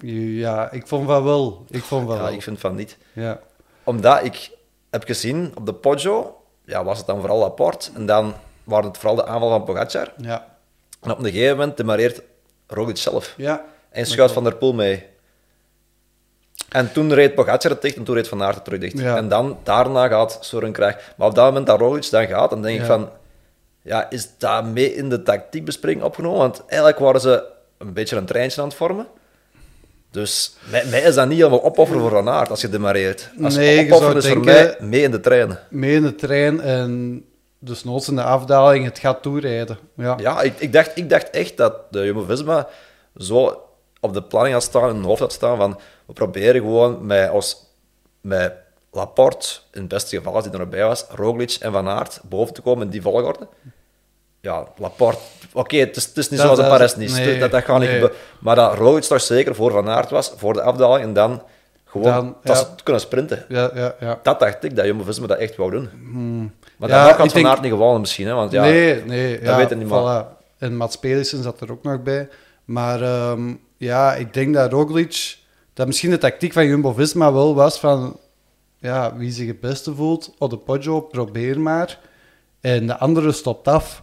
[0.05, 1.65] ja, ik vond van wel.
[1.71, 2.33] Ik vond van Ja, wel.
[2.33, 2.97] ik vind van niet.
[3.13, 3.41] Ja.
[3.85, 4.51] Omdat ik
[4.91, 7.91] heb gezien op de Poggio, ja, was het dan vooral Laporte.
[7.95, 10.13] En dan waren het vooral de aanval van Pogacar.
[10.17, 10.47] Ja.
[11.03, 12.23] En op een gegeven moment demareert
[12.67, 13.35] Roglic zelf.
[13.37, 13.65] Ja.
[13.91, 15.07] En schuift Van der Poel mee.
[16.71, 18.99] En toen reed Pogacar het dicht en toen reed Van Aert het terug dicht.
[18.99, 19.17] Ja.
[19.17, 21.01] En dan, daarna gaat Soren krijgen.
[21.17, 23.09] Maar op dat moment dat Roglic dan gaat, dan denk ik van...
[23.83, 26.39] Ja, is dat mee in de tactiekbespreking opgenomen?
[26.39, 27.45] Want eigenlijk waren ze
[27.79, 29.07] een beetje een treintje aan het vormen.
[30.11, 33.31] Dus mij, mij is dat niet helemaal opofferen voor Van Aert als je demareert.
[33.43, 35.59] Als Nee, opofferen is voor mij mee in de trein.
[35.69, 37.25] Mee in de trein en
[37.59, 39.79] dus noods in de afdaling het gaat toerijden.
[39.97, 40.17] Ja.
[40.21, 42.69] Ja, ik, ik, dacht, ik dacht echt dat de Jumbo-Visma
[43.17, 43.63] zo
[44.01, 47.29] op de planning had staan, in hun hoofd had staan van we proberen gewoon met,
[47.31, 47.57] als,
[48.21, 48.53] met
[48.93, 52.21] Laporte, in het beste geval als die er nog bij was, Roglic en Van Aert
[52.29, 53.49] boven te komen in die volgorde.
[54.41, 55.19] Ja, Laporte,
[55.53, 57.81] oké, het, is, het is niet Dat- zoals de Paris niet, nee, dat, dat gaat
[57.81, 58.09] niet nee.
[58.41, 61.43] Maar dat Roglic toch zeker voor Van Aert was, voor de afdaling, en dan
[61.85, 62.63] gewoon Dan, dat ja.
[62.63, 63.45] ze kunnen sprinten.
[63.49, 64.19] Ja, ja, ja.
[64.23, 65.89] Dat dacht ik, dat Jumbo-Visma dat echt wou doen.
[66.77, 68.63] Maar Ja, dan had Van Aert niet gewonnen misschien, hè, want ja...
[68.63, 69.39] nee, nee.
[69.39, 70.39] dat ja, weet ik niet, maar- voilà.
[70.59, 72.29] En Mats Pedersen zat er ook nog bij.
[72.65, 75.39] Maar ehm, ja, ik denk dat Roglic...
[75.75, 78.19] Dat misschien de tactiek van Jumbo-Visma wel was van...
[78.79, 81.99] Ja, wie zich het beste voelt, op de Poggio, probeer maar.
[82.61, 84.03] En de andere stopt af.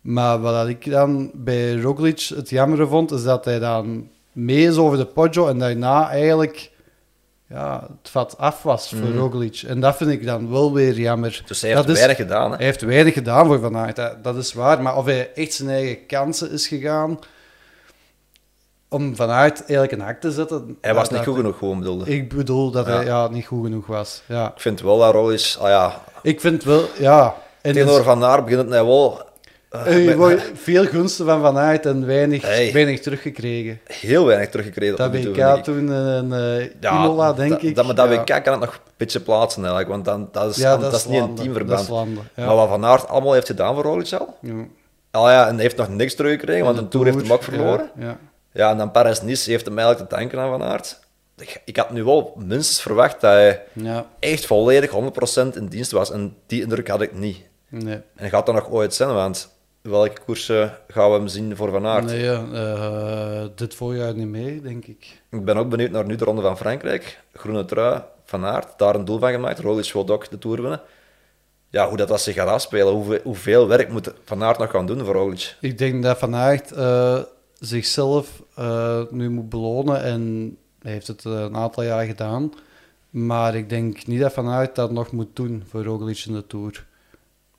[0.00, 4.76] Maar wat ik dan bij Roglic het jammer vond, is dat hij dan mee is
[4.76, 6.70] over de Poggio en daarna eigenlijk
[7.48, 9.62] ja, het vat af was voor Roglic.
[9.66, 11.36] En dat vind ik dan wel weer jammer.
[11.38, 11.46] Mhm.
[11.48, 12.56] Dus hij heeft Dat is- weinig gedaan, hè.
[12.56, 14.82] hij heeft weinig gedaan voor Van Aert, dat, dat is waar.
[14.82, 17.18] Maar of hij echt zijn eigen kansen is gegaan
[18.88, 20.76] om Van Aert eigenlijk een hak te zetten...
[20.80, 22.04] Hij was niet goed genoeg, gewoon bedoelde.
[22.04, 22.92] Ik Ik bedoel dat Ja.
[22.96, 24.22] hij ja, niet goed genoeg was.
[24.26, 24.52] Ja.
[24.56, 27.34] vind wel dat Roglic, ah ja, Ik vind wel, ja...
[27.62, 29.24] En tegenover dus- Van Aert begint het nou wel
[29.70, 32.72] eh, eh, je met- wordt veel gunsten van Van Aert en weinig, Hey.
[32.72, 33.80] weinig teruggekregen.
[33.84, 34.96] heel weinig teruggekregen.
[34.96, 35.64] Dat WK ik.
[35.64, 35.92] toen
[36.32, 37.74] eh Ja, Imola, denk dat, ik.
[37.74, 38.20] Dat, maar dat ja.
[38.20, 41.06] WK kan het nog een beetje plaatsen, eigenlijk, want dan, dat is, Ja, dat is
[41.06, 41.80] niet een teamverband.
[41.80, 42.46] is landen, ja.
[42.46, 44.52] Maar wat Van Aert allemaal heeft gedaan voor Roglic al, Ja.
[45.10, 47.90] ah ja, en heeft nog niks teruggekregen, want de Tour heeft hem ook verloren.
[48.56, 51.00] Ja, en dan Paris-Nice heeft hem eigenlijk te danken aan Van Aert.
[51.36, 54.06] Ik, ik had nu wel minstens verwacht dat hij ja.
[54.18, 56.10] echt volledig 100% in dienst was.
[56.10, 57.42] En die indruk had ik niet.
[57.68, 58.00] Nee.
[58.14, 61.86] En gaat dat nog ooit zijn, want welke koersen gaan we hem zien voor Van
[61.86, 62.04] Aert?
[62.04, 65.22] Nee, eh, dit voorjaar niet mee, denk ik.
[65.30, 67.20] Ik ben ook benieuwd naar nu de Ronde van Frankrijk.
[67.32, 69.58] Groene trui, Van Aert, daar een doel van gemaakt.
[69.58, 70.80] Roglic wil ook de Tour winnen.
[71.70, 74.86] Ja, hoe dat, dat zich gaat afspelen, hoeveel, hoeveel werk moet Van Aert nog gaan
[74.86, 75.56] doen voor Roglic?
[75.60, 77.18] Ik denk dat Van Aert eh,
[77.58, 82.52] zichzelf eh, nu moet belonen en hij heeft het eh, een aantal jaar gedaan.
[83.10, 86.46] Maar ik denk niet dat Van Aert dat nog moet doen voor Roglic in de
[86.46, 86.86] Tour.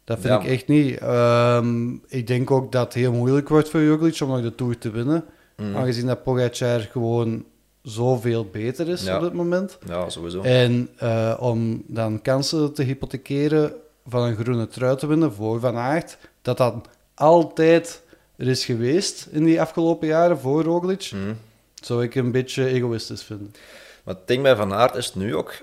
[0.04, 0.40] Dat vind Ja.
[0.40, 0.98] ik echt niet.
[0.98, 4.78] Ehm, ik denk ook dat het heel moeilijk wordt voor Roglic om nog de Tour
[4.78, 5.24] te winnen.
[5.58, 5.76] Mhm.
[5.76, 7.44] Aangezien dat Pogacar gewoon
[7.82, 9.16] zoveel beter is Ja.
[9.16, 9.78] op dit moment.
[9.88, 10.42] Ja, sowieso.
[10.42, 13.74] En eh, om dan kansen te hypothekeren
[14.08, 16.76] van een groene trui te winnen voor Van Aert, dat dat
[17.14, 18.04] altijd
[18.38, 21.34] er is geweest in die afgelopen jaren voor Roglic, Mhm.
[21.82, 23.56] zou ik een beetje egoïstisch vinden.
[24.04, 25.54] Maar het ding bij Van Aert is nu ook,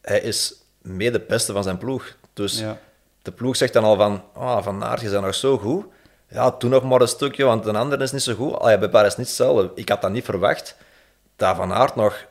[0.00, 2.16] hij is mee de beste van zijn ploeg.
[2.32, 2.78] Dus Ja.
[3.22, 5.84] de ploeg zegt dan al van, ah, Van Aert, je bent nog zo goed.
[6.28, 8.54] Ja, doe nog maar een stukje, want een ander is niet zo goed.
[8.58, 9.70] Allee, bij Paris niet hetzelfde.
[9.74, 10.76] Ik had dat niet verwacht,
[11.36, 12.24] dat Van Aert nog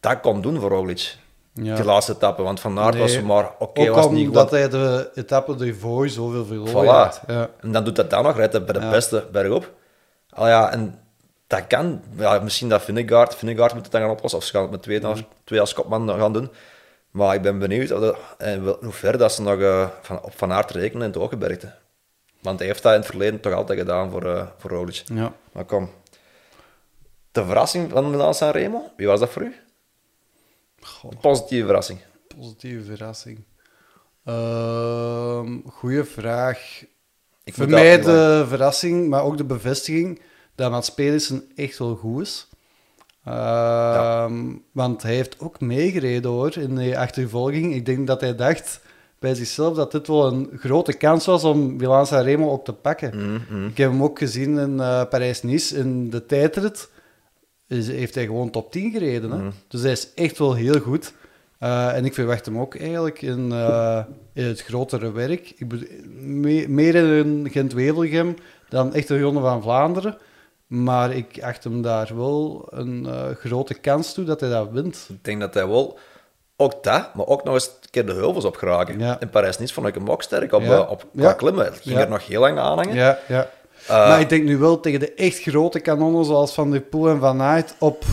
[0.00, 1.16] dat kon doen voor Roglic.
[1.54, 1.74] Ja.
[1.74, 3.02] Die laatste etappe, want Van Aert Nee.
[3.02, 4.26] was maar, oké, Ook was niet goed.
[4.28, 6.86] omdat hij de etappe ervoor zoveel verloren Voilà.
[6.88, 7.20] had.
[7.26, 7.48] Ja.
[7.60, 8.90] En dan doet dat dan nog, rijdt hij bij de Ja.
[8.90, 9.70] beste bergop.
[10.30, 10.98] Al ja, en
[11.46, 12.02] dat kan.
[12.16, 13.40] Ja, misschien dat Vingegaard
[13.74, 15.20] moet het dan gaan oplossen, of ze gaan het met twee, Mhm.
[15.44, 16.50] twee als kopman gaan doen.
[17.10, 20.22] Maar ik ben benieuwd of dat- en wel- hoe ver dat ze nog eh, van,
[20.22, 21.72] op Van Aert rekenen in het Hooggebergte.
[22.42, 25.02] Want hij heeft dat in het verleden toch altijd gedaan voor, eh voor Roglic.
[25.04, 25.32] Ja.
[25.52, 25.90] Maar kom.
[27.32, 29.54] De verrassing van Milan San Remo, wie was dat voor u?
[31.20, 31.98] Positieve verrassing.
[32.36, 33.44] Positieve verrassing.
[34.24, 36.84] Ehm goeie vraag.
[37.44, 40.20] Ik Voor mij de verrassing, maar ook de bevestiging
[40.54, 42.48] dat Mats Pedersen echt wel goed is.
[43.24, 44.34] Ehm,
[44.72, 47.74] Want hij heeft ook meegereden hoor in de achtervolging.
[47.74, 48.80] Ik denk dat hij dacht
[49.18, 53.16] bij zichzelf dat dit wel een grote kans was om Milan Sanremo ook te pakken.
[53.16, 53.66] Mhm, mhm.
[53.66, 56.90] Ik heb hem ook gezien in eh, Parijs-Nice in de tijdrit.
[57.72, 59.30] Is, heeft hij gewoon top 10 gereden.
[59.30, 59.36] Hè?
[59.36, 59.50] Mhm.
[59.68, 61.12] Dus hij is echt wel heel goed.
[61.58, 64.00] Eh, en ik verwacht hem ook eigenlijk in, eh,
[64.32, 65.52] in het grotere werk.
[65.56, 65.88] Ik bedoel,
[66.20, 68.36] me- meer in Gent-Wevelgem
[68.68, 70.18] dan echt de Ronde van Vlaanderen.
[70.66, 75.06] Maar ik acht hem daar wel een eh, grote kans toe dat hij dat wint.
[75.08, 75.98] Ik denk dat hij wel
[76.56, 78.98] ook dat, maar ook nog eens een keer de heuvels op geraken.
[78.98, 79.20] Ja.
[79.20, 80.80] In Parijs-Nice vond ik hem ook sterk op, Ja.
[80.80, 81.32] op qua Ja.
[81.32, 81.64] klimmen.
[81.64, 82.94] Het ging er nog heel lang aan hangen.
[82.94, 83.50] Ja, ja.
[83.88, 87.08] Eh, maar ik denk nu wel tegen de echt grote kanonnen zoals Van der Poel
[87.08, 88.04] en Van Aert op,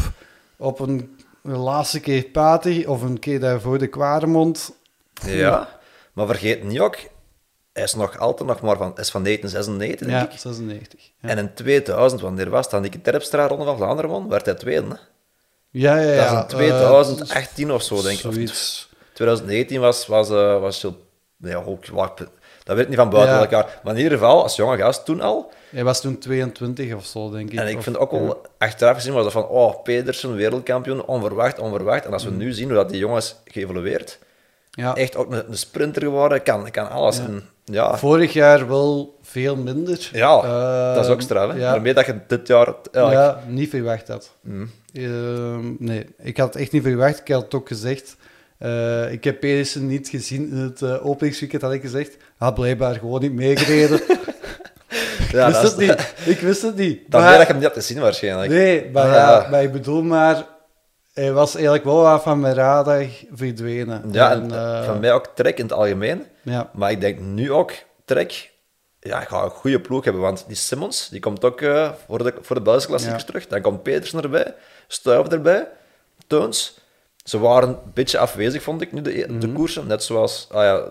[0.57, 4.71] op een, een laatste keer Pati of een keer daarvoor de Kwaremond.
[5.25, 5.79] Ja,
[6.13, 6.97] maar vergeet niet ook,
[7.73, 10.39] hij is nog altijd nog maar van, is van 1996, denk Ja, ik.
[10.39, 11.11] 96.
[11.21, 12.81] Ja, En in 2000, wanneer was dat?
[12.83, 14.87] Die Terpstra Ronde van Vlaanderen won, werd hij tweede.
[14.87, 14.95] Hè?
[15.69, 16.11] ja, ja.
[16.11, 16.31] ja Dat is
[16.67, 18.25] in eh, 2018 of zo, denk ik.
[18.25, 18.89] Of Zoiets.
[19.13, 20.95] 2019 was, was, eh was Gilles-
[21.37, 21.85] nee, ook,
[22.69, 23.41] dat weet ik niet van buiten Ja.
[23.41, 23.79] elkaar.
[23.83, 25.51] Maar in ieder geval, als jonge gast toen al.
[25.69, 27.59] Hij was toen 22 of zo, denk ik.
[27.59, 31.59] En ik Of- vind ook wel, achteraf gezien was dat van, oh, Pedersen, wereldkampioen, onverwacht,
[31.59, 32.05] onverwacht.
[32.05, 34.19] En als we nu zien hoe dat die jongens geëvolueerd,
[34.71, 34.95] Ja.
[34.95, 37.19] echt ook een, een sprinter geworden, kan, kan alles.
[37.19, 40.09] En, ja, Vorig jaar wel veel minder.
[40.13, 41.51] ja Eh, dat is ook straf.
[41.51, 41.57] Hè?
[41.57, 42.73] Ja, Daarmee dat je dit jaar...
[42.91, 44.31] ja, niet verwacht had.
[44.41, 44.71] Mm.
[44.93, 47.19] Ehm, nee, ik had het echt niet verwacht.
[47.19, 48.15] Ik had het ook gezegd.
[48.59, 52.17] Eh, ik heb Pedersen niet gezien in het uh, openingsweekend, had ik gezegd.
[52.37, 54.01] Had blijkbaar gewoon niet meegereden.
[55.31, 56.13] ja, ik wist het niet.
[56.25, 57.11] Ik wist het niet.
[57.11, 58.51] Dan Maar- dat je hem niet hebt gezien waarschijnlijk.
[58.51, 59.49] Nee, maar, Ah, ja, ja.
[59.49, 60.45] maar ik bedoel maar...
[61.13, 64.03] Hij was eigenlijk wel af van mijn radar verdwenen.
[64.11, 66.25] Ja, en eh, van mij ook Trek in het algemeen.
[66.41, 67.71] ja, Maar ik denk nu ook,
[68.05, 68.51] Trek,
[68.99, 70.21] ja, gaat een goede ploeg hebben.
[70.21, 71.59] Want die Simmons, die komt ook
[72.07, 73.27] voor, de, voor de Belgische klassiekers Ja.
[73.27, 73.47] terug.
[73.47, 74.53] Dan komt Petersen erbij,
[74.87, 75.67] Stuiven erbij,
[76.27, 76.77] Teuns.
[77.23, 79.87] Ze waren een beetje afwezig, vond ik, nu de, de koersen.
[79.87, 80.87] Net zoals, ah ja,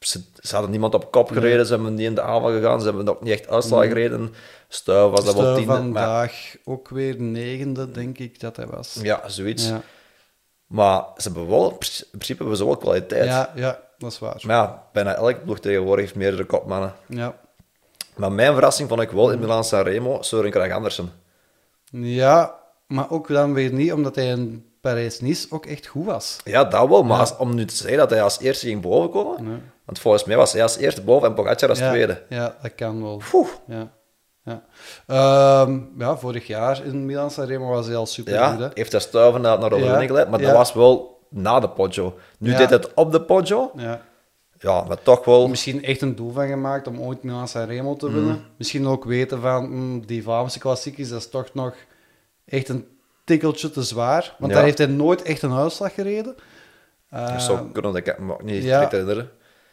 [0.00, 2.86] ze, ze hadden niemand op kop gereden, ze hebben niet in de aanval gegaan, ze
[2.86, 4.34] hebben ook niet echt uitslag gereden.
[4.68, 5.72] Stuiven was dat wel tiende.
[5.72, 8.98] Maar, vandaag ook weer negende, denk ik dat hij was.
[9.02, 9.68] ja, zoiets.
[9.68, 9.82] ja,
[10.66, 11.78] Maar ze hebben wel, in
[12.10, 13.24] principe hebben ze wel kwaliteit.
[13.24, 14.42] ja, ja dat is waar.
[14.46, 16.94] Maar ja, bijna elke ploeg tegenwoordig heeft meerdere kopmannen.
[17.08, 17.38] Ja.
[18.16, 21.12] Maar mijn verrassing vond ik wel in Milan Sanremo Søren Kragh Andersen.
[21.90, 22.54] ja,
[22.86, 26.36] maar ook dan weer niet, omdat hij in Parijs-Nice ook echt goed was.
[26.44, 29.44] Ja, dat wel, maar als- om nu te zeggen dat hij als eerste ging bovenkomen,
[29.44, 29.58] Nee.
[29.84, 32.22] want volgens mij was hij als eerste boven en Pogacar als ja, tweede.
[32.28, 33.20] Ja, dat kan wel.
[33.32, 33.48] Oeh.
[33.66, 33.88] Ja.
[34.44, 34.62] Ja.
[35.06, 38.60] Ehm, ja, vorig jaar in Milan Sanremo was hij al super Ja, goed.
[38.60, 38.68] Hè?
[38.74, 40.46] heeft hij stuiven naar, naar de Ja, geleid, maar ja.
[40.46, 42.14] dat was wel na de Poggio.
[42.38, 42.56] Nu Ja.
[42.58, 44.00] deed het op de Poggio, Ja.
[44.58, 45.48] ja, maar toch wel...
[45.48, 47.98] Misschien echt een doel van gemaakt om ooit Milan Sanremo Mm.
[47.98, 48.44] te winnen.
[48.58, 51.74] Misschien ook weten van, hm, die Vlaamse klassiekers, dat is toch nog
[52.44, 52.86] echt een
[53.26, 54.34] tikkeltje te zwaar.
[54.38, 54.56] Want Ja.
[54.56, 56.34] daar heeft hij nooit echt een uitslag gereden.
[57.10, 58.88] Dat Uh, zou kunnen, dat kan ik me ook niet ja.
[58.88, 59.28] herinneren.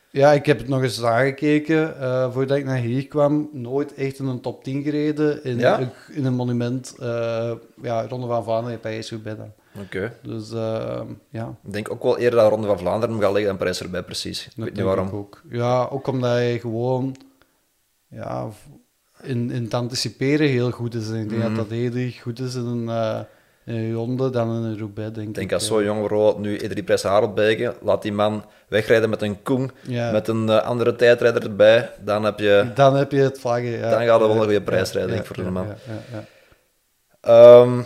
[0.10, 3.50] Ja, ik heb het nog eens aangekeken eh, voordat ik naar hier kwam.
[3.52, 5.80] Nooit echt in een top 10 gereden in, Ja?
[6.12, 6.96] in een monument.
[7.00, 9.52] eh, ja, Ronde van Vlaanderen, Parijs-Roubaix dan.
[9.84, 10.14] Oké.
[10.24, 13.50] Dus eh, ja, Ik denk ook wel eerder dat Ronde van Vlaanderen hem gaat liggen
[13.50, 14.46] dan Parijs erbij, precies.
[14.46, 15.10] Ik dat weet niet waarom.
[15.10, 15.42] ook.
[15.50, 17.16] Ja, ook omdat hij gewoon
[18.08, 18.48] ja,
[19.22, 21.10] in, in het anticiperen heel goed is.
[21.10, 21.56] En ik denk Mhm.
[21.56, 23.26] dat dat eerder goed is in een,
[23.66, 25.28] eh, ronde dan een Roubaix, denk ik.
[25.28, 25.70] Ik denk als eh.
[25.70, 30.12] zo'n jonge Rood nu Edri Press Harelbeke, laat die man wegrijden met een Koen, Ja.
[30.12, 32.72] met een eh, andere tijdrijder erbij, dan heb je...
[32.76, 33.70] Dan heb je het vlaggen.
[33.72, 33.90] Ja.
[33.90, 35.66] Dan gaat het wel een goede prijs rijden, denk ik, voor de man.
[35.68, 36.24] ja, ja,
[37.22, 37.84] ja.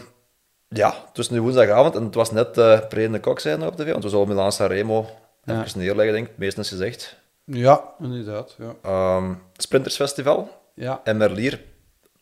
[0.70, 3.64] Ja, het was nu woensdagavond en het was net eh pre en de kok zijn
[3.66, 5.06] op tv, want we zullen Milaan Sanremo
[5.44, 5.64] Ja.
[5.64, 7.18] even neerleggen, denk ik, het meeste is gezegd.
[7.46, 8.56] Ja, inderdaad.
[8.58, 8.76] Ja.
[8.82, 11.62] Ehm Sprintersfestival Ja, en Merlier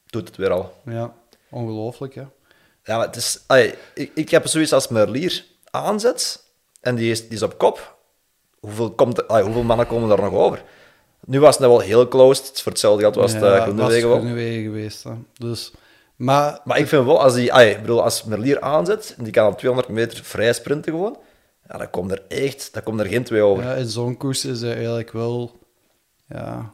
[0.05, 0.73] doet het weer al.
[0.85, 1.13] ja.
[1.51, 2.29] ongelooflijk, ja.
[2.85, 3.39] Ja, maar het is...
[3.93, 6.43] ik, ik heb zoiets als Merlier aanzet
[6.81, 7.97] en die is, die is op kop.
[8.59, 10.63] Hoeveel, komt er, hoeveel mannen komen er nog over?
[11.25, 12.61] Nu was het wel heel closed.
[12.61, 15.03] Voor hetzelfde geld was het ja, uh, was Groenewegen geweest.
[15.03, 15.11] Hè.
[15.37, 15.71] Dus,
[16.15, 19.47] maar, Maar ik vind wel, als, die, ik bedoel, als Merlier aanzet, en die kan
[19.47, 21.17] op 200 meter vrij sprinten gewoon,
[21.69, 23.63] ja, dan komt er echt dan komt er geen twee over.
[23.63, 25.59] ja, in zo'n koers is hij eigenlijk wel
[26.27, 26.73] ja,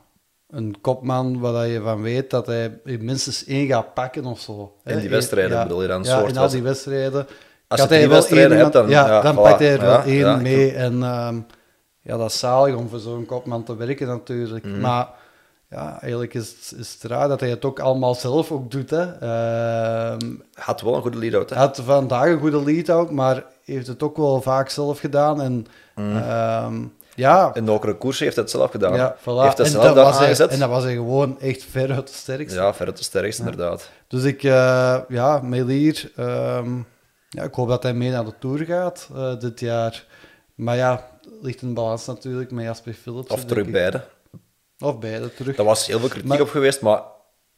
[0.51, 4.73] een kopman waar je van weet dat hij minstens één gaat pakken of zo.
[4.85, 7.27] In die wedstrijden ja, bedoel je dan, Ja, soort in al die wedstrijden.
[7.67, 9.41] Als je wel wedstrijden hebt, dan- ja, ja, dan voilà.
[9.41, 10.71] pakt hij er wel één mee.
[10.73, 11.35] En ehm,
[12.01, 14.65] ja, dat is zalig om voor zo'n kopman te werken natuurlijk.
[14.65, 14.79] Mhm.
[14.79, 15.07] Maar
[15.69, 18.89] ja, eigenlijk is het, is het raar dat hij het ook allemaal zelf ook doet.
[18.89, 19.03] Hè.
[19.11, 20.19] Ehm,
[20.53, 24.41] Had wel een goede lead-out, had vandaag een goede lead-out, maar heeft het ook wel
[24.41, 25.41] vaak zelf gedaan.
[25.41, 26.17] En Mhm.
[26.17, 26.83] ehm,
[27.15, 28.93] ja, In de okere koers heeft hij het zelf gedaan.
[28.95, 29.23] ja, voilà.
[29.23, 32.13] Heeft hij en, zelf dat was hij, en dat was hij gewoon echt veruit de
[32.13, 32.59] sterkste.
[32.59, 33.89] Ja, verder de sterkste, inderdaad.
[34.07, 36.77] Dus ik, eh, ja, Melier, ehm,
[37.29, 40.05] ja, ik hoop dat hij mee naar de Tour gaat eh, dit jaar.
[40.55, 41.07] Maar ja,
[41.41, 43.31] ligt een balans natuurlijk met Jasper Philips.
[43.31, 44.01] Of terug beide.
[44.79, 45.55] Of beide terug.
[45.55, 47.01] Daar was heel veel kritiek Maar- op geweest, maar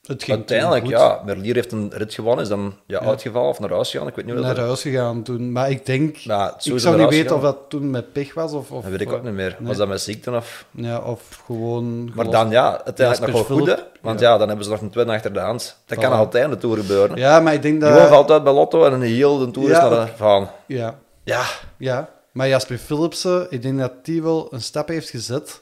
[0.08, 3.08] het ging uiteindelijk, ja, Merlier heeft een rit gewonnen, is dan ja, Ja.
[3.08, 5.52] uitgevallen of naar huis gegaan, ik weet niet dat naar huis gegaan toen.
[5.52, 8.72] Maar ik denk, Nou, ik zou niet weten of dat toen met pech was of...
[8.72, 9.56] of Dat weet ik ook niet meer.
[9.60, 9.68] Nee.
[9.68, 10.66] Was dat met ziekte of...
[10.72, 12.12] Ja, of gewoon...
[12.16, 13.76] Maar dan ja, uiteindelijk nog wel goed, hè.
[14.02, 14.32] Want ja.
[14.32, 14.38] ja.
[14.38, 15.78] dan hebben ze nog een twin achter de hand.
[15.86, 17.18] Dat kan altijd in de Tour gebeuren.
[17.18, 17.92] Ja, maar ik denk dat...
[17.94, 20.50] Gewoon valt uit bij Lotto en een heel de Tour is naar de van.
[20.66, 21.44] Ja, Ja,
[21.78, 25.62] Ja, maar Jasper Philipsen, ik denk dat die wel een stap heeft gezet.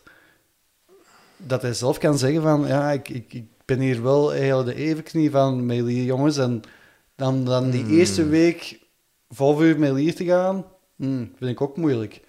[1.38, 3.46] Dat hij zelf kan zeggen van, ja, ik, ik, ik
[3.78, 6.38] ben hier wel eigenlijk de evenknie van Melier, jongens.
[6.38, 6.62] En
[7.16, 8.80] dan, dan die eerste week
[9.30, 12.22] vol uur Melier te gaan, hmm, vind ik ook moeilijk.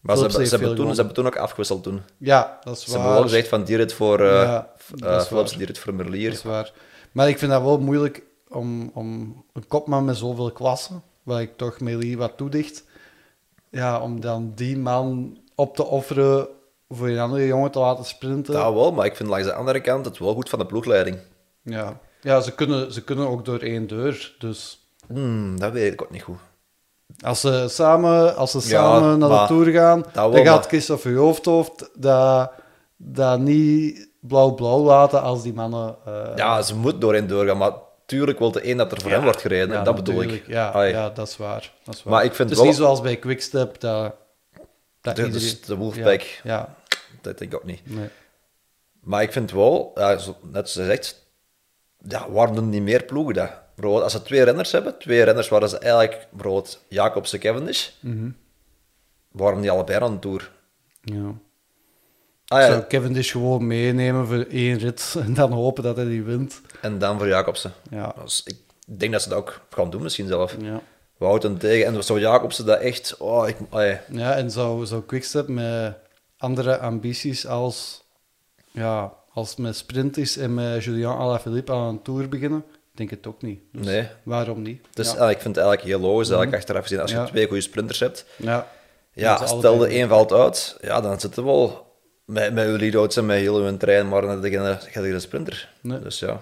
[0.00, 2.00] Maar ze Philips hebben, ze, toen, ze hebben toen ook afgewisseld toen.
[2.18, 2.98] Ja, dat is Ze waar.
[2.98, 5.58] hebben wel gezegd van die rit voor eh Ja, dat is Philips, waar.
[5.58, 6.28] die rit voor Merlier.
[6.28, 6.72] Dat is waar.
[7.12, 11.56] Maar ik vind dat wel moeilijk om, om een kopman met zoveel klassen, waar ik
[11.56, 12.84] toch Melie wat toedicht,
[13.70, 16.48] ja, om dan die man op te offeren
[16.88, 18.52] voor een andere jongen te laten sprinten.
[18.54, 21.18] Dat wel, maar ik vind langs de andere kant het wel goed van de ploegleiding.
[21.62, 24.34] Ja, ja ze, kunnen, ze kunnen ook door één deur.
[24.38, 26.38] Dus Hmm, dat weet ik ook niet goed.
[27.24, 30.66] als ze samen, als ze Ja, samen naar de Tour gaan, wel, dan maar- gaat
[30.66, 32.52] Christophe Hoofdhoofd dat,
[32.96, 35.96] dat niet blauw-blauw laten als die mannen...
[36.06, 37.72] eh, Ja, ze moet door één doorgaan, maar
[38.06, 39.76] tuurlijk wil de een dat er voor hem wordt gereden.
[39.76, 40.44] Ja, dat bedoel ik.
[40.46, 41.72] Ja, ja, dat is waar.
[41.84, 42.12] Dat is waar.
[42.14, 44.14] Maar ik vind het is wel- niet zoals bij Quickstep dat,
[45.04, 45.46] dat De- iedereen...
[45.48, 46.20] dus de Wolfpack.
[46.20, 46.74] Ja, ja,
[47.20, 47.80] Dat denk ik ook niet.
[47.90, 48.08] nee.
[49.00, 51.26] Maar ik vind wel, ja, zo- net zoals je zegt,
[52.08, 53.50] ja, waarom doen niet meer ploegen dat?
[53.74, 58.30] Bijvoorbeeld, als ze twee renners hebben, twee renners waar ze eigenlijk, bijvoorbeeld Jacobsen, Cavendish, Mhm.
[59.28, 60.50] waarom niet allebei aan de Tour?
[61.00, 61.32] ja.
[62.46, 66.22] Ah, ja, Zou Cavendish gewoon meenemen voor één rit en dan hopen dat hij die
[66.22, 66.60] wint.
[66.80, 67.72] en dan voor Jacobsen.
[67.90, 68.14] Ja.
[68.22, 68.56] Dus ik
[68.98, 70.56] denk dat ze dat ook gaan doen, misschien zelf.
[70.60, 70.80] Ja,
[71.24, 73.56] Wouten tegen, en zou Jacobsen dat echt, oh, ik,
[74.10, 74.36] ja.
[74.36, 75.94] en zou, zou Quickstep met
[76.38, 78.04] andere ambities als,
[78.70, 82.64] ja, als met sprint is en met Julian Alaphilippe aan een Tour beginnen?
[82.92, 83.60] Denk het ook niet.
[83.72, 84.08] Dus Nee.
[84.22, 84.86] Waarom niet?
[84.92, 85.18] Dus ja.
[85.18, 87.24] ah, ik vind het eigenlijk heel logisch, eigenlijk achteraf gezien, als je Ja.
[87.24, 88.68] twee goede sprinters hebt, ja.
[89.12, 91.92] ja, stel de één valt uit, ja, dan zit er wel
[92.24, 95.04] met, met uw lead-outs en met heel uw trein, maar dan heb je geen, geen
[95.04, 95.68] geen sprinter.
[95.80, 95.98] Nee.
[95.98, 96.40] Dus ja.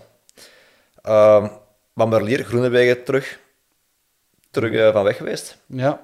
[1.03, 1.47] Ehm
[1.93, 3.39] maar Merlier, Groenewegen terug,
[4.53, 5.59] terug eh, van weg geweest.
[5.67, 6.01] Ja.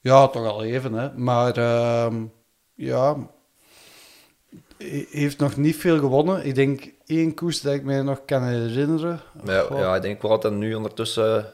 [0.00, 1.12] ja, toch al even, hè.
[1.12, 2.24] Maar ehm,
[2.74, 3.16] ja,
[4.78, 6.46] hij heeft nog niet veel gewonnen.
[6.46, 9.20] Ik denk één koers dat ik mij nog kan herinneren.
[9.44, 11.46] Ja, ja, ik denk wel dat hij nu ondertussen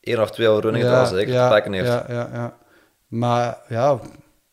[0.00, 1.86] één of twee al runningen ja, zeker ja, te pakken heeft.
[1.86, 2.56] Ja, ja, ja.
[3.06, 4.00] Maar ja,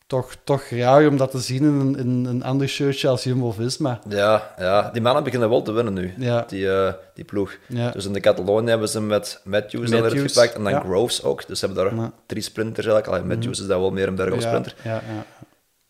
[0.08, 4.00] toch, toch raar om dat te zien in een, in een ander shirtje als Jumbo-Visma.
[4.10, 6.44] Ja, ja, die mannen beginnen wel te winnen nu, Ja.
[6.48, 7.58] die, eh, die ploeg.
[7.68, 7.92] Ja.
[7.92, 10.80] Dus in de Catalonië hebben ze met Matthews, Matthews, eruit gepakt en dan ja.
[10.80, 11.48] Groves ook.
[11.48, 13.18] Dus ze hebben daar drie sprinters eigenlijk.
[13.18, 15.04] Allee, Matthews is dat wel meer een bergop ja.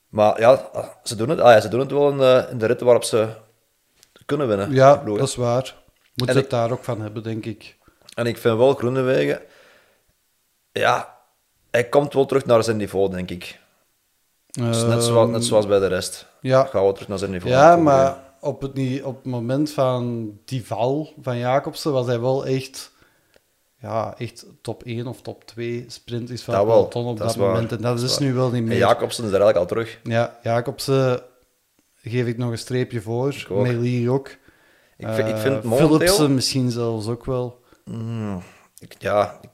[0.10, 0.70] Maar ja,
[1.04, 3.04] ze doen het, ah, ja, ze doen het wel in de, in de ritten waarop
[3.04, 3.28] ze
[4.26, 4.72] kunnen winnen.
[4.72, 5.76] Ja, dat is waar.
[6.16, 7.78] Moet En het daar ook van hebben, denk ik.
[8.14, 9.42] En ik vind wel Groenewegen,
[10.72, 11.18] ja,
[11.72, 13.60] hij komt wel terug naar zijn niveau, denk ik.
[14.56, 16.26] Dus net, zoals, net zoals bij de rest.
[16.42, 17.52] Ehm, Ja, Gaat wel terug naar zijn niveau.
[17.56, 22.20] Ja, maar op het, niet- op het moment van die val van Jacobsen was hij
[22.20, 22.92] wel echt,
[23.80, 27.42] ja, echt top 1 of top 2 sprint is van peloton op dat dat, is
[27.42, 27.72] waar, moment.
[27.72, 28.28] En dat, dat is waar.
[28.28, 28.78] nu wel niet En meer.
[28.78, 30.00] Jacobsen is er eigenlijk al terug.
[30.04, 31.22] Ja, Jacobsen
[31.96, 33.46] geef ik nog een streepje voor.
[33.50, 33.64] Ook.
[33.64, 34.28] Melie ook.
[34.98, 35.88] Ik vind, ik Eh, vind momenteel...
[35.98, 37.64] Philipsen misschien zelfs ook wel.
[37.86, 38.42] Mm,
[38.80, 39.50] ik, ja, ik,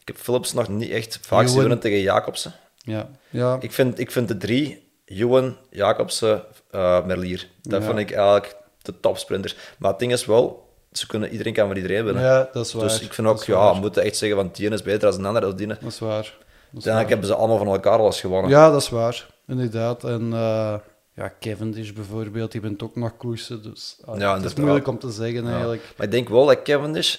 [0.00, 2.52] ik heb Philips nog niet echt vaak zien tegen Jacobsen.
[2.90, 3.56] Ja, ja.
[3.60, 7.86] Ik vind, ik vind de drie, Ewan, Jacobsen, eh, Merlier, dat Ja.
[7.86, 9.56] vind ik eigenlijk de topsprinters.
[9.78, 12.22] Maar het ding is wel, ze kunnen, iedereen kan van iedereen winnen.
[12.22, 12.82] ja, dat is waar.
[12.82, 15.18] dus ik vind ook, ja, we moeten echt zeggen, van die ene is beter dan
[15.18, 15.76] een ander, die ene.
[15.80, 16.10] Dat is waar.
[16.12, 17.08] Dat is Uiteindelijk waar.
[17.08, 18.50] hebben ze allemaal van elkaar al eens gewonnen.
[18.50, 19.26] Ja, dat is waar.
[19.46, 20.04] Inderdaad.
[20.04, 20.74] En eh
[21.14, 23.62] ja, Cavendish bijvoorbeeld, die bent ook nog koersen.
[23.62, 25.50] Dus ah, Ja, het is moeilijk om te zeggen Ja.
[25.50, 25.82] eigenlijk.
[25.96, 27.16] Maar ik denk wel dat Cavendish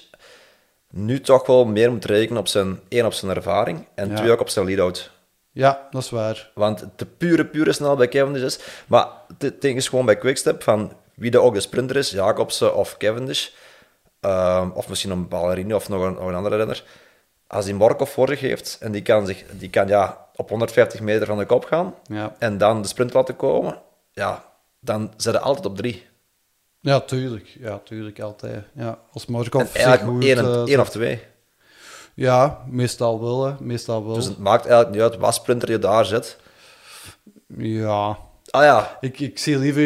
[0.90, 4.16] nu toch wel meer moet rekenen op zijn, één, op zijn ervaring en Ja.
[4.16, 5.12] twee, ook op zijn lead-out.
[5.52, 6.52] Ja, dat is waar.
[6.56, 8.60] Want de pure, pure snel bij Cavendish is.
[8.88, 12.76] Maar het ding is gewoon bij Quickstep van wie de ook de sprinter is, Jacobsen
[12.76, 13.50] of Cavendish.
[14.20, 16.84] ehm, of misschien een ballerine of nog een, nog een andere renner.
[17.48, 21.00] Als die Morkov voor zich heeft en die kan, zich, die kan ja, op 150
[21.00, 24.46] meter van de kop gaan Ja, en dan de sprint laten komen, ja,
[24.80, 26.06] dan zit hij altijd op drie.
[26.80, 27.56] ja tuurlijk.
[27.60, 28.64] Ja, tuurlijk, altijd.
[28.74, 30.24] Ja, als Morkov En zich goed...
[30.24, 31.22] één, eh, één of twee.
[32.16, 33.54] Ja, meestal wel, hè.
[33.60, 34.14] Meestal wel.
[34.14, 36.38] Dus het maakt eigenlijk niet uit wat sprinter je daar zit.
[37.58, 38.18] Ja.
[38.50, 39.84] Ah ja, Ik, ik zie liever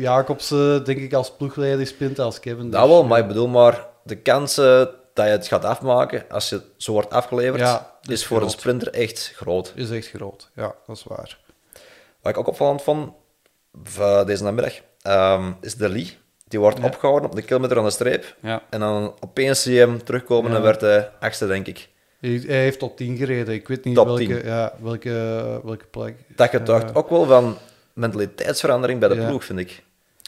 [0.00, 2.72] Jacobsen, denk ik, als ploegleider sprinten als Cavendish.
[2.72, 6.62] dat wel, maar ik bedoel maar, de kansen dat je het gaat afmaken als je
[6.76, 9.72] zo wordt afgeleverd, Ja, is is voor een sprinter echt groot.
[9.74, 10.50] Is echt groot.
[10.54, 11.38] Ja, dat is waar.
[12.22, 13.12] Wat ik ook opvallend vond
[13.82, 16.18] van deze namiddag, ehm, is de Lee.
[16.48, 16.84] Die wordt Ja.
[16.84, 18.36] opgehouden op de kilometer aan de streep.
[18.40, 18.62] Ja.
[18.70, 21.88] En dan opeens zie je hem terugkomen en werd hij achtste, denk ik.
[22.20, 23.54] Hij, heeft top 10 gereden.
[23.54, 24.44] Ik weet niet Top welke, 10.
[24.44, 25.10] Ja, welke,
[25.64, 26.14] welke plek.
[26.36, 27.56] Dat getuigt ook wel van
[27.92, 29.82] mentaliteitsverandering bij de ploeg, vind ik.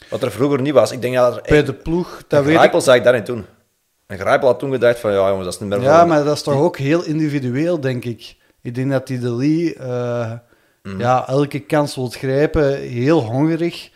[0.09, 0.91] Wat er vroeger niet was.
[0.91, 2.81] Ik denk dat er Bij de ploeg, dat weet ik.
[2.81, 3.45] Zag ik dat niet doen.
[4.07, 6.35] Een Grijpel had toen gedacht van, ja jongens, dat is niet meer Ja, maar dat
[6.35, 8.35] is toch ook heel individueel, denk ik.
[8.61, 10.31] Ik denk dat die de Lee eh,
[10.83, 10.99] Mhm.
[10.99, 13.89] ja, elke kans wil grijpen, heel hongerig.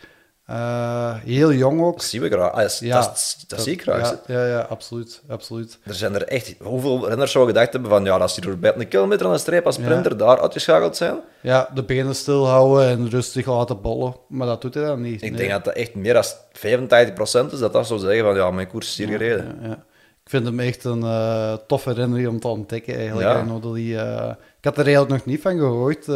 [0.50, 1.96] Uh, heel jong ook.
[1.96, 2.52] Dat zien we graag.
[2.52, 4.10] Ah, dat, ja, dat, dat, zie ik graag.
[4.26, 5.78] Ja, ja, ja, absoluut, absoluut.
[5.82, 6.54] Er zijn er echt...
[6.58, 8.04] Hoeveel renners zou gedacht hebben van...
[8.04, 11.20] Ja, als die door een kilometer aan de streep als sprinter daar uitgeschakeld zijn...
[11.40, 14.16] Ja, de benen stilhouden en rustig laten bollen.
[14.28, 15.22] Maar dat doet hij dan niet.
[15.22, 16.24] Ik denk dat dat echt meer dan
[17.48, 18.34] 85% is dat dat zou zeggen van...
[18.34, 19.58] Ja, mijn koers is hier gereden.
[19.62, 19.72] Ja,
[20.24, 23.28] Ik vind hem echt een uh, toffe renner om te ontdekken eigenlijk.
[23.28, 23.72] Ja.
[23.72, 26.06] Die, uh, ik had er eigenlijk nog niet van gehoord...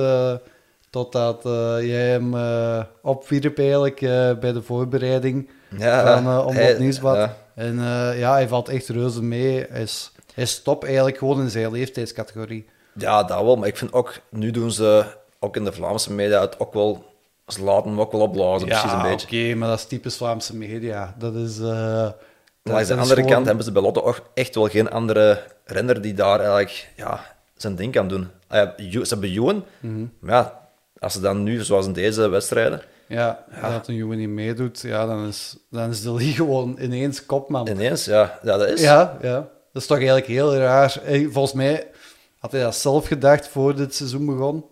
[0.90, 1.52] Uh, Totdat uh,
[1.86, 7.16] jij hem uh, opwierp eigenlijk uh, bij de voorbereiding ja, van om het nieuwsblad.
[7.16, 7.36] Ja.
[7.54, 7.78] En
[8.16, 9.66] ja, hij valt echt reuze mee.
[9.68, 12.68] Hij is, hij is top eigenlijk gewoon in zijn leeftijdscategorie.
[12.94, 13.56] Ja, dat wel.
[13.56, 15.04] Maar ik vind ook, nu doen ze
[15.38, 17.04] ook in de Vlaamse media het ook wel...
[17.46, 19.26] Ze laten hem ook wel opblazen, ja, precies een beetje.
[19.26, 21.14] oké, maar dat is typisch Vlaamse media.
[21.18, 21.58] Dat is...
[21.58, 22.14] maar
[22.62, 26.14] aan de andere kant hebben ze bij Lotto ook echt wel geen andere renner die
[26.14, 27.20] daar eigenlijk ja,
[27.56, 28.28] zijn ding kan doen.
[28.48, 30.59] Ah ze hebben mm maar ja,
[31.00, 32.82] als ze dan nu, zoals in deze wedstrijden...
[33.06, 33.70] Ja, ja.
[33.70, 37.68] dat een jongen niet meedoet, ja, dan, is, dan is de league gewoon ineens kopman.
[37.68, 38.38] Ineens, ja.
[38.42, 38.80] ja dat is.
[38.80, 39.48] Ja, ja.
[39.72, 41.00] Dat is toch eigenlijk heel raar.
[41.30, 41.86] Volgens mij
[42.38, 44.64] had hij dat zelf gedacht voor dit seizoen begon.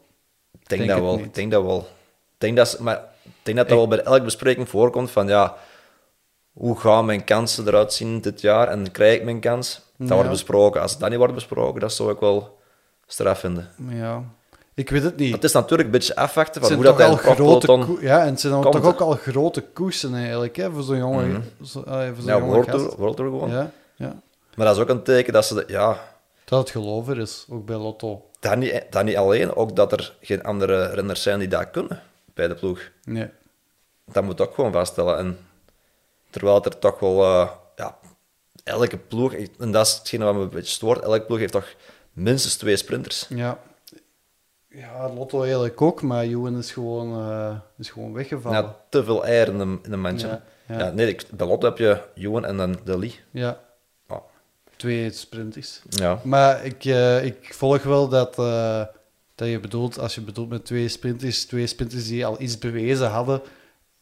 [0.60, 1.18] Ik denk, dat wel.
[1.18, 1.78] Ik denk dat wel.
[1.78, 5.56] Ik denk dat, maar ik denk dat dat wel bij elke bespreking voorkomt van ja,
[6.52, 9.80] hoe gaan mijn kansen eruit zien dit jaar en krijg ik mijn kans?
[9.96, 10.80] Dat wordt besproken.
[10.80, 12.58] Als dat niet wordt besproken, dat zou ik wel
[13.06, 13.70] straf vinden.
[13.88, 14.24] Ja,
[14.78, 15.34] ik weet het niet.
[15.34, 18.52] Het is natuurlijk een beetje afwachten van hoe dat al grote Ja, en het zijn
[18.52, 21.26] dan toch ook al grote koersen eigenlijk, hè, voor zo'n jongen.
[21.26, 21.66] Mm -hmm.
[21.66, 23.50] zo, uh, voor ja, World Tour, World Tour gewoon.
[23.50, 24.20] Ja, ja.
[24.54, 25.54] Maar dat is ook een teken dat ze...
[25.54, 26.00] De, ja,
[26.44, 28.30] dat het geloven is, ook bij Lotto.
[28.40, 32.02] Dat niet, dat niet alleen, ook dat er geen andere renners zijn die dat kunnen
[32.34, 32.80] bij de ploeg.
[33.04, 33.28] Nee.
[34.04, 35.18] Dat moet ook gewoon vaststellen.
[35.18, 35.38] En
[36.30, 37.22] terwijl er toch wel...
[37.22, 37.98] Uh, ja,
[38.64, 39.34] elke ploeg...
[39.58, 41.02] En dat is hetgene wat me een beetje stoort.
[41.02, 41.74] Elke ploeg heeft toch
[42.12, 43.26] minstens twee sprinters.
[43.28, 43.58] Ja.
[44.70, 48.62] Ja, Lotto eigenlijk ook, maar Johan is gewoon, uh, is gewoon weggevallen.
[48.62, 50.26] Ja, te veel eieren in een, in een mandje.
[50.26, 50.90] Ja, ja.
[50.90, 53.14] nee, bij Lotto heb je Johan en dan De Lee.
[53.30, 53.60] Ja.
[54.08, 54.18] Oh.
[54.76, 55.82] Twee sprinters.
[55.88, 56.20] Ja.
[56.24, 58.84] Maar ik, uh, ik volg wel dat, uh,
[59.34, 63.08] dat je bedoelt, als je bedoelt met twee sprinters, twee sprinters die al iets bewezen
[63.08, 63.42] hadden.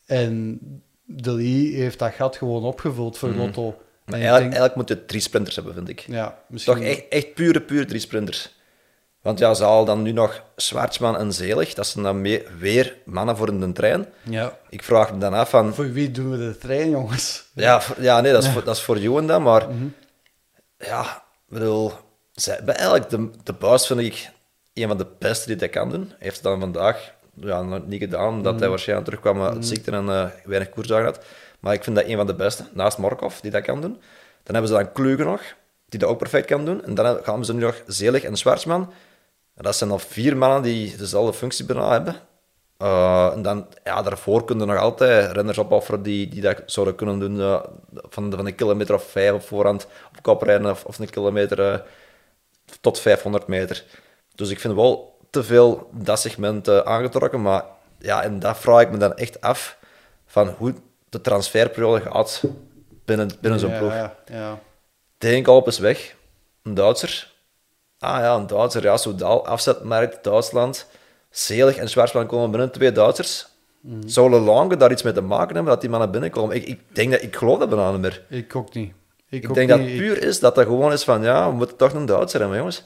[0.06, 0.58] En
[1.04, 3.36] De Lee heeft dat gat gewoon opgevuld voor mm.
[3.36, 3.74] Lotto.
[4.04, 6.00] Maar eigenlijk, eigenlijk moet je drie sprinters hebben, vind ik.
[6.00, 6.74] Ja, misschien...
[6.74, 8.54] Toch echt, echt pure, pure drie sprinters.
[9.26, 11.74] Want ja, ze halen dan nu nog Zwartsman en Zelig.
[11.74, 14.06] Dat zijn dan mee, weer mannen voor in de trein.
[14.22, 14.58] Ja.
[14.68, 15.74] Ik vraag me dan af van...
[15.74, 17.44] Voor wie doen we de trein, jongens?
[17.54, 19.42] Ja, ja nee, dat is, Voor, dat is voor Johan dan.
[19.42, 19.94] Maar mm -hmm.
[20.78, 21.92] ja, bedoel...
[22.66, 24.30] Eigenlijk de, de buis vind ik
[24.74, 26.06] een van de beste die hij kan doen.
[26.08, 29.54] Hij heeft het dan vandaag ja, nog niet gedaan, omdat mm hij waarschijnlijk terugkwam uit
[29.54, 31.24] mm ziekte en uh, weinig koersdagen had.
[31.60, 34.00] Maar ik vind dat een van de beste, naast Morkov, die dat kan doen.
[34.42, 35.42] Dan hebben ze dan Kluge nog,
[35.88, 36.84] die dat ook perfect kan doen.
[36.84, 38.92] En dan gaan ze nu nog Zelig en Zwartsman
[39.64, 42.16] dat zijn al vier mannen die dezelfde functie bijna hebben.
[42.78, 47.18] Uh, en dan, ja, daarvoor kunnen nog altijd renners opofferen die, die dat zouden kunnen
[47.18, 50.98] doen uh, van, van een kilometer of vijf op voorhand op kop rijden of, of
[50.98, 51.78] een kilometer uh,
[52.80, 53.84] tot 500 meter.
[54.34, 57.64] Dus ik vind wel te veel dat segment aangetrokken, maar
[57.98, 59.78] ja, en dat vraag ik me dan echt af
[60.26, 60.74] van hoe
[61.08, 62.42] de transferperiode gaat
[63.04, 63.92] binnen, binnen zo'n ploeg.
[63.92, 64.58] Ja, ja.
[65.18, 66.14] Degenkolb is weg,
[66.62, 67.34] een Duitser.
[68.06, 68.82] Ah ja, een Duitser.
[68.82, 70.86] Ja, Soudal, afzetmarkt, Duitsland.
[71.30, 73.46] Zelig en Schwarzman komen binnen, twee Duitsers.
[73.80, 74.08] Mm.
[74.08, 76.56] Zou Lange daar iets mee te maken hebben dat die mannen binnenkomen?
[76.56, 78.24] Ik, ik denk dat ik geloof dat bijna niet meer.
[78.28, 78.92] Ik ook niet.
[79.28, 81.76] Ik, ik denk dat het puur is dat dat gewoon is van ja, we moeten
[81.76, 82.84] toch een Duitser hebben, jongens.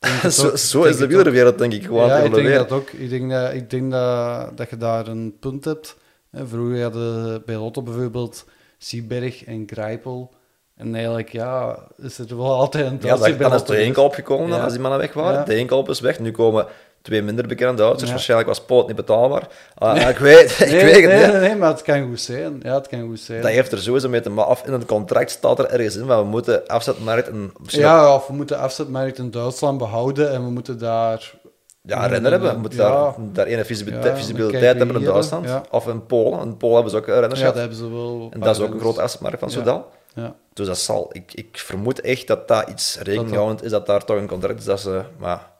[0.38, 2.08] zo, zo is de wielerwereld, denk ik, gewoon.
[2.08, 2.90] Ja, ik denk dat ook.
[2.90, 5.96] Ik denk dat, ik denk dat, dat je daar een punt hebt.
[6.32, 8.44] Vroeger hadden bij Lotto bijvoorbeeld
[8.78, 10.34] Sieberg en Grijpel.
[10.80, 14.56] En eigenlijk, ja, is er wel altijd een Duitser ja, dan is er één gekomen
[14.56, 14.62] ja.
[14.62, 15.38] als die mannen weg waren.
[15.38, 15.44] Ja.
[15.44, 16.18] De één is weg.
[16.18, 16.66] Nu komen
[17.02, 18.04] twee minder bekende Duitsers.
[18.04, 18.10] Ja.
[18.10, 19.48] Waarschijnlijk was Poot niet betaalbaar.
[19.82, 20.08] Uh, nee.
[20.08, 22.60] Ik weet, ik nee, weet het nee, nee, maar het kan goed zijn.
[22.62, 23.42] Ja, het kan goed zijn.
[23.42, 24.50] Dat heeft er sowieso mee te maken.
[24.50, 27.28] Of in het contract staat er ergens in, maar we moeten afzetmarkt...
[27.28, 31.34] En ja, of we moeten afzetmarkt in Duitsland behouden en we moeten daar...
[31.82, 32.52] Ja, renner hebben.
[32.52, 35.48] We moeten daar, daar ene visibiliteit, hebben in Duitsland.
[35.70, 36.40] Of in Polen.
[36.40, 38.28] In Polen hebben ze ook renners Ja, dat hebben ze wel.
[38.32, 39.86] En dat is ook een groot afzetmarkt van Soudal.
[40.14, 40.36] Ja.
[40.52, 44.16] Dus dat zal, ik, ik vermoed echt dat dat iets rekeninghoudend is, dat daar toch
[44.16, 45.50] een contract is dat ze, maar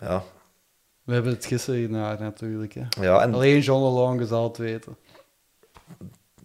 [0.00, 0.22] ja.
[1.02, 2.74] We hebben het gisteren gedaan natuurlijk.
[2.74, 2.82] Hè.
[3.00, 4.96] Ja, en Alleen John Long zal het weten.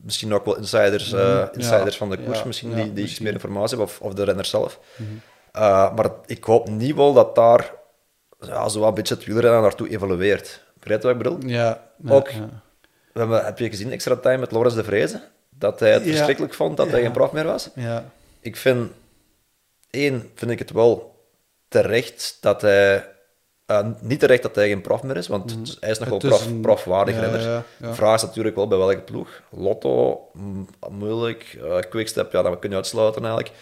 [0.02, 3.78] Misschien ook wel insiders, uh, insiders van de koers, misschien die, die iets meer informatie
[3.78, 4.80] hebben, of, of de renner zelf.
[4.98, 5.22] Mm -hmm.
[5.56, 7.74] uh, maar ik hoop niet wel dat daar
[8.40, 10.64] ja, zo een beetje het wielrennen naartoe evolueert.
[10.80, 11.50] Begrijp je wat ik bedoel?
[11.50, 11.90] Ja.
[12.08, 12.30] ook,
[13.14, 15.22] we hebben, heb je gezien Extra Time met Lorenz de Vrezen?
[15.60, 17.70] Dat hij het verschrikkelijk vond dat hij geen prof meer was.
[17.76, 18.06] Ja.
[18.40, 18.92] Ik vind,
[19.90, 21.16] één, vind ik het wel
[21.68, 23.08] terecht dat hij
[23.72, 25.66] Uh, niet terecht dat hij geen prof meer is, want Mhm.
[25.80, 27.16] hij is nog Het wel is prof, een- profwaardig.
[27.16, 29.42] De vraag is natuurlijk wel bij welke ploeg.
[29.50, 31.58] Lotto, mm, moeilijk.
[31.64, 33.54] Uh, Quickstep, ja, dat kun je uitsluiten eigenlijk.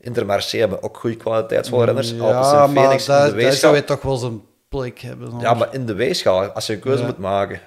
[0.00, 2.10] Intermarché hebben ook goede kwaliteitsvolle renners.
[2.10, 5.38] Ja, Alpes en maar Phoenix de daar zou je toch wel zijn plek hebben.
[5.40, 7.60] Ja, maar in de weegschaal, als je een keuze moet maken.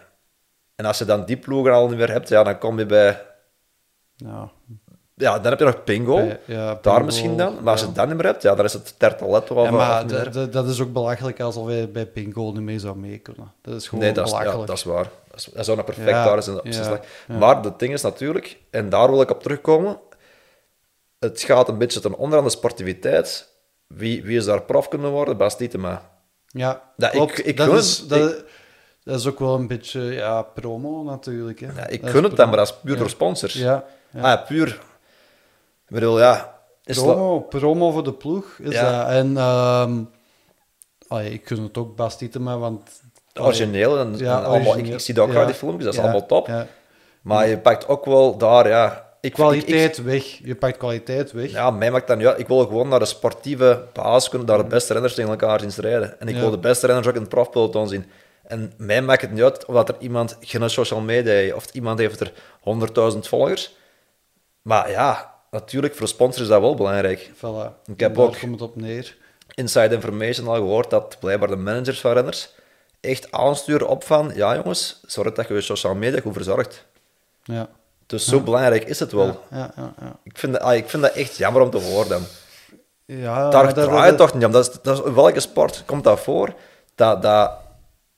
[0.75, 3.21] En als je dan die ploegen al niet meer hebt, ja, dan kom je bij...
[4.17, 4.51] Ja,
[5.19, 6.15] Ja, dan heb je nog Pingo.
[6.15, 7.57] bij- ja, Daar misschien dan.
[7.63, 7.93] Maar als je ja.
[7.93, 10.31] dat niet meer hebt, ja, dan is het Tertaletto of, Ja, maar of d- meer.
[10.47, 13.51] d- dat is ook belachelijk als wij bij Pingo niet mee zou mee kunnen.
[13.61, 14.67] Dat is gewoon Nee, dat is, ja, belachelijk.
[14.67, 15.09] dat is waar.
[15.31, 17.37] Dat, is, dat zou nog perfect Ja, daar zijn ja, ja.
[17.37, 19.99] Maar het ding is natuurlijk, en daar wil ik op terugkomen,
[21.19, 23.55] het gaat een beetje ten onder aan de sportiviteit.
[23.87, 25.37] Wie, wie is daar prof kunnen worden?
[25.37, 26.09] Bas Dietema.
[26.47, 27.39] Ja, Dat- klopt.
[27.39, 28.43] ik- ik dat, gun is, dat,
[29.03, 31.59] dat is ook wel een beetje ja, promo natuurlijk.
[31.59, 31.67] Hè.
[31.75, 32.99] Ja, ik Dat gun het dan, maar dat is puur Ja.
[32.99, 33.53] door sponsors.
[33.53, 33.85] Ja, ja.
[34.17, 34.67] Ah, ja, puur.
[35.87, 36.55] Ik bedoel, ja...
[36.83, 38.99] Is promo, promo voor de ploeg is Ja.
[39.03, 39.09] dat.
[39.11, 39.99] En ehm,
[41.07, 42.81] allee, ik gun het ook Bas Tietema, want...
[43.39, 44.93] origineel en, Ja, en allemaal, ik, origineel.
[44.93, 45.35] ik zie dat ook Ja.
[45.35, 46.47] graag, die filmpjes, dat is Ja, allemaal top.
[46.47, 46.67] ja.
[47.21, 49.05] Maar je pakt ook wel daar, ja...
[49.21, 50.23] Ik, ik- Kwaliteit weg.
[50.23, 51.43] Je pakt kwaliteit weg.
[51.45, 52.39] Ik, ja, mij maakt dat niet uit.
[52.39, 55.71] Ik wil gewoon naar de sportieve basis kunnen, daar de beste renners tegen elkaar zien
[55.71, 56.19] strijden.
[56.19, 56.41] En ik Ja.
[56.41, 58.05] wil de beste renners ook in het profpeloton zien.
[58.43, 61.65] En mij maakt het niet uit of dat er iemand geen social media heeft, of
[61.73, 62.31] iemand heeft er
[63.13, 63.76] 100.000 volgers.
[64.67, 67.29] Maar ja, natuurlijk, voor sponsors is dat wel belangrijk.
[67.35, 67.85] Voilà.
[67.85, 69.17] Ik heb Daar ook- komt het op neer.
[69.53, 72.49] Inside information al gehoord dat blijkbaar de managers van renners
[72.99, 76.85] echt aansturen op van, ja jongens, zorg dat je je social media goed verzorgt.
[77.43, 77.67] Ja.
[78.05, 79.43] Dus zo belangrijk is het wel.
[79.51, 79.93] Ja, ja.
[80.23, 82.09] Ik, vind dat, ah, ik vind dat echt jammer om te horen.
[82.09, 82.21] dan.
[83.05, 84.51] Ja, Daar dat- toch niet om.
[84.51, 86.53] Dat is, dat is, in welke sport komt dat voor?
[86.95, 87.51] Dat, dat,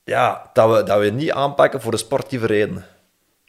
[0.04, 2.86] ja, dat, we, dat we niet aanpakken voor de sportieve redenen.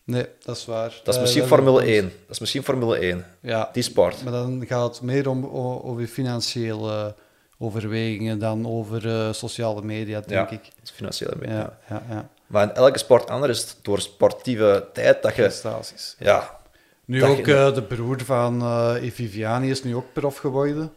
[0.04, 0.90] Nee, dat is waar.
[1.04, 1.88] Dat is Eh, misschien Formule punt.
[1.90, 2.04] 1.
[2.04, 3.26] Dat is misschien Formule 1.
[3.40, 4.24] Ja, Die sport.
[4.24, 5.46] maar dan gaat het meer om
[5.84, 7.16] over financiële
[7.60, 10.62] overwegingen dan over eh, sociale media, denk ja, ik.
[10.84, 11.50] is financiële mee.
[11.50, 12.30] Ja, ja, ja.
[12.48, 15.42] Maar in elke sport anders is het door sportieve tijd dat je...
[15.42, 16.16] Prestaties.
[16.20, 16.60] Ja,
[17.06, 20.92] Nu ook je- eh, de broer van eh Viviani is nu ook prof geworden.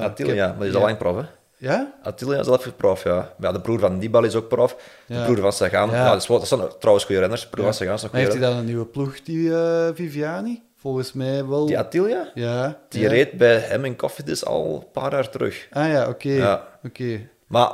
[0.00, 1.22] Heb- ja, maar die is al lang prof, hè?
[1.58, 1.94] Ja?
[2.02, 3.34] Attila is zelf prof, ja.
[3.38, 4.76] Ja, de broer van Nibali is ook prof.
[5.06, 6.10] De broer van Sagan, ja.
[6.12, 7.40] Dat, is dat zijn trouwens goede renners.
[7.42, 9.88] De broer van Sagan is nog Maar heeft hij dan een nieuwe ploeg, die eh,
[9.94, 10.62] Viviani?
[10.76, 11.66] Volgens mij wel.
[11.66, 12.78] Die Attila, ja.
[12.88, 15.66] die reed bij hem in Cofidis al een paar jaar terug.
[15.70, 16.60] Ah ja, oké.
[16.84, 17.28] Oké.
[17.46, 17.72] Maar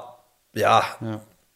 [0.51, 0.97] ja.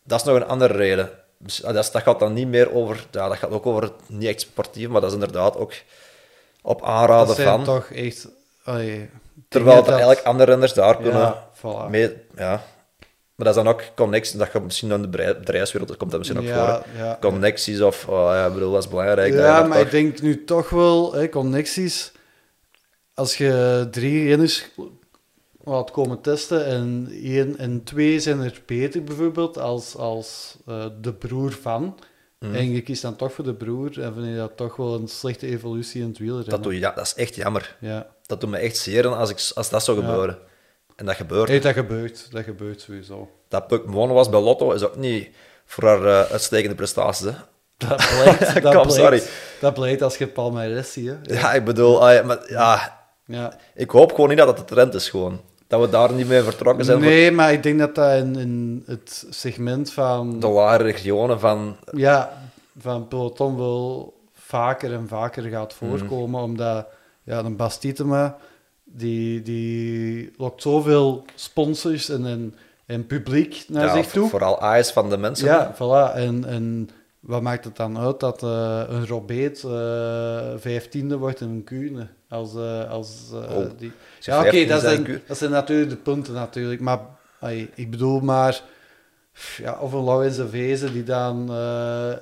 [0.04, 1.10] Dat is nog een andere reden.
[1.38, 3.06] Dus, ah, Dat, dat gaat dan niet meer over...
[3.10, 5.72] Ja, dat gaat ook over het niet echt sportief, maar dat is inderdaad ook
[6.62, 7.64] op aanraden Dat zijn van.
[7.64, 8.28] toch echt...
[8.64, 9.10] allee,
[9.48, 11.34] terwijl dat eigenlijk andere renners daar kunnen
[11.72, 11.90] voilà.
[11.90, 12.12] mee...
[12.36, 12.50] Ja.
[13.34, 16.10] Maar dat is dan ook connecties, dat gaat misschien aan de bedrijf- bedrijfswereld, dat komt
[16.10, 16.86] dat misschien ook Ja, voor.
[17.02, 17.18] ja.
[17.20, 18.08] Connecties of...
[18.08, 19.34] oh, ja, ik bedoel, dat is belangrijk.
[19.34, 22.12] Ja, maar ik denk nu toch wel, hè, connecties.
[23.14, 24.70] Als je drie renners
[25.64, 31.12] laat komen testen en één en twee zijn er beter bijvoorbeeld als, als eh, de
[31.12, 31.98] broer van.
[32.38, 32.54] Mhm.
[32.54, 35.08] En je kiest dan toch voor de broer en vind je dat toch wel een
[35.08, 36.50] slechte evolutie in het wielrennen.
[36.50, 37.76] Dat, doe je, ja, dat is echt jammer.
[37.80, 38.06] Ja.
[38.26, 40.38] Dat doet me echt zeer als, ik, als dat zou Ja.
[40.96, 41.48] En dat gebeurt.
[41.48, 42.28] Hey, dat gebeurt.
[42.30, 43.28] Dat gebeurt sowieso.
[43.48, 45.28] Dat Puck Mono was bij Lotto is ook niet
[45.64, 47.24] voor haar eh, uitstekende prestaties.
[47.26, 47.32] Hè.
[47.76, 49.22] Dat blijkt, dat, Kom, sorry.
[49.60, 51.08] dat blijkt als je Palmares ziet.
[51.08, 51.34] Hè.
[51.34, 52.06] Ja, ik bedoel...
[52.08, 53.56] ah, ja, maar, ja, Ja.
[53.74, 55.40] Ik hoop gewoon niet dat het de trend is, gewoon.
[55.68, 58.82] Dat we daar niet mee vertrokken zijn Nee, maar ik denk dat dat in, in
[58.86, 60.40] het segment van...
[60.40, 61.76] de lage regionen van...
[61.92, 62.42] Ja,
[62.78, 65.90] van peloton wel vaker en vaker gaat Mhm.
[65.98, 66.86] voorkomen, omdat
[67.22, 68.36] ja, een Bastitema,
[68.92, 72.54] die, die lokt zoveel sponsors en, en,
[72.86, 74.28] en publiek naar ja, zich voor- toe.
[74.28, 75.46] Vooral eyes van de mensen.
[75.46, 76.14] Ja, voilà.
[76.16, 76.88] En, en
[77.20, 82.06] wat maakt het dan uit dat eh, een Robeet eh vijftiende wordt in een Kuurne?
[82.28, 83.92] Als, eh, als, Oh, die...
[84.20, 86.80] Ja, oké, dat, zijn dat zijn natuurlijk de punten natuurlijk.
[86.80, 87.00] Maar
[87.40, 88.60] ai, ik bedoel maar...
[89.56, 91.50] Ja, of een Laurens de Vezen die dan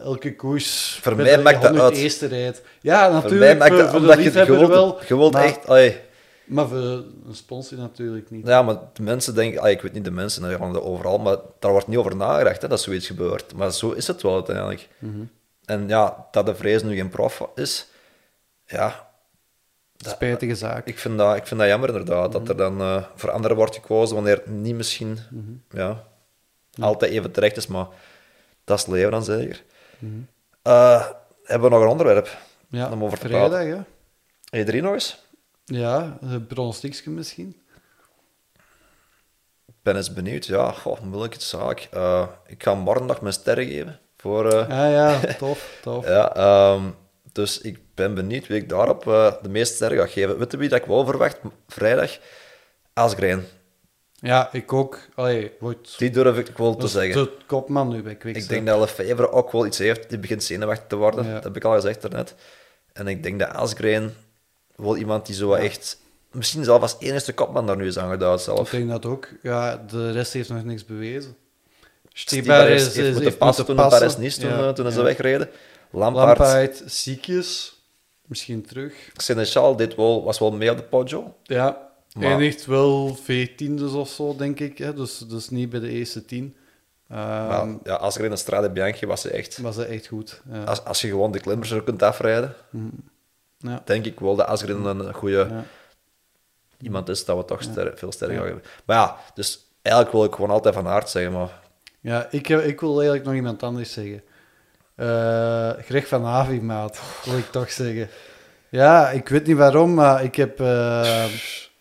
[0.00, 1.96] elke koers Voor mij maakt dat 100 uit.
[2.02, 2.62] eerste rijdt.
[2.80, 3.40] Ja, Voor natuurlijk.
[3.40, 5.30] mij maakt voor, dat, voor omdat je, liefhebber wilt, wel.
[5.30, 5.66] maar, echt...
[5.66, 6.00] allee,
[6.45, 8.47] Maar voor een sponsor natuurlijk niet.
[8.47, 9.61] ja, maar de mensen denken...
[9.61, 12.62] allee, ik weet niet de mensen, gaan er overal, maar daar wordt niet over nagedacht,
[12.62, 13.55] hè, dat zoiets gebeurt.
[13.55, 14.88] Maar zo is het wel uiteindelijk.
[14.99, 15.24] Mhm.
[15.64, 17.86] En ja, dat de vrees nu geen prof is,
[18.66, 19.12] ja,
[19.97, 20.86] Spijtige zaak.
[20.86, 22.38] ik vind dat, ik vind dat jammer inderdaad, Mhm.
[22.38, 25.18] dat er dan eh, voor anderen wordt gekozen wanneer het niet misschien
[25.70, 26.03] ja,
[26.80, 27.86] altijd even terecht is, maar
[28.64, 29.62] dat is het leven dan zeker.
[30.62, 31.07] Eh,
[31.45, 32.38] hebben we nog een onderwerp
[32.68, 33.61] ja, om over te vrijdag,
[34.51, 34.62] hè?
[34.64, 35.23] E3 nog eens?
[35.64, 37.56] Ja, een pronostiekje misschien.
[39.66, 40.46] Ik ben eens benieuwd.
[40.46, 41.88] Ja, goh, moeilijke zaak.
[41.90, 43.98] Eh, ik ga morgen nog mijn sterren geven.
[44.16, 46.06] Voor, Ah ja, tof, tof.
[46.06, 46.82] ja, ehm,
[47.32, 50.38] dus ik ben benieuwd wie ik daarop eh, de meeste sterren ga geven.
[50.38, 51.38] Weet je wie dat ik wel verwacht?
[51.68, 52.18] Vrijdag?
[52.92, 53.44] Asgreen.
[54.12, 54.98] Ja, ik ook.
[55.14, 57.24] Allee, wordt Die durf ik wel te zeggen.
[57.24, 58.48] de kopman nu bij Ik Quickstep.
[58.48, 60.08] denk dat Lefevre ook wel iets heeft.
[60.08, 61.24] Die begint zenuwachtig te worden.
[61.26, 61.32] Ja.
[61.34, 62.34] Dat heb ik al gezegd daarnet.
[62.92, 64.14] En ik denk dat Asgreen
[64.76, 66.02] wel iemand die zo wat echt...
[66.30, 68.70] Misschien zelf als enige kopman daar nu is aangeduid Ik zelf.
[68.70, 69.28] denk dat ook.
[69.42, 71.36] Ja, de rest heeft nog niks bewezen.
[72.12, 75.48] Stibar Stibar is, heeft moeten passen toen Paris Nice toen, eh, toen ze wegreden.
[75.90, 77.80] Lampaard, Lampaard, ziekjes,
[78.26, 78.94] misschien terug.
[79.16, 81.34] Seneschal dit wel, was wel mee op de Poggio.
[81.42, 84.78] Ja, Maar- eindigt wel veertiendes of zo, denk ik.
[84.78, 84.94] Hè?
[84.94, 86.56] Dus, dus niet bij de eerste tien.
[87.08, 89.58] Ehm maar ja, Asgreen en Strade Bianchi was ze echt...
[89.58, 90.40] was dat echt goed.
[90.52, 90.62] Ja.
[90.64, 92.54] Als, als je gewoon de klimmers er kunt afrijden,
[93.70, 93.82] Ja.
[93.84, 95.64] denk ik wel dat Asgreen een goede Ja.
[96.80, 98.64] iemand is dat we toch ster- veel sterker gaan hebben.
[98.84, 101.62] Maar ja, dus eigenlijk wil ik gewoon altijd van aard zeggen, maar...
[102.00, 104.22] Ja, ik, ik wil eigenlijk nog iemand anders zeggen.
[104.94, 108.08] Eh Greg van Avi, maat, wil ik toch zeggen.
[108.68, 111.24] Ja, ik weet niet waarom, maar ik heb, eh,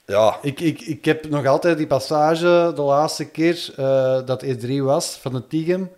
[0.06, 4.78] Ja, ik, ik, ik heb nog altijd die passage de laatste keer eh, dat E3
[4.82, 5.92] was van de Tigem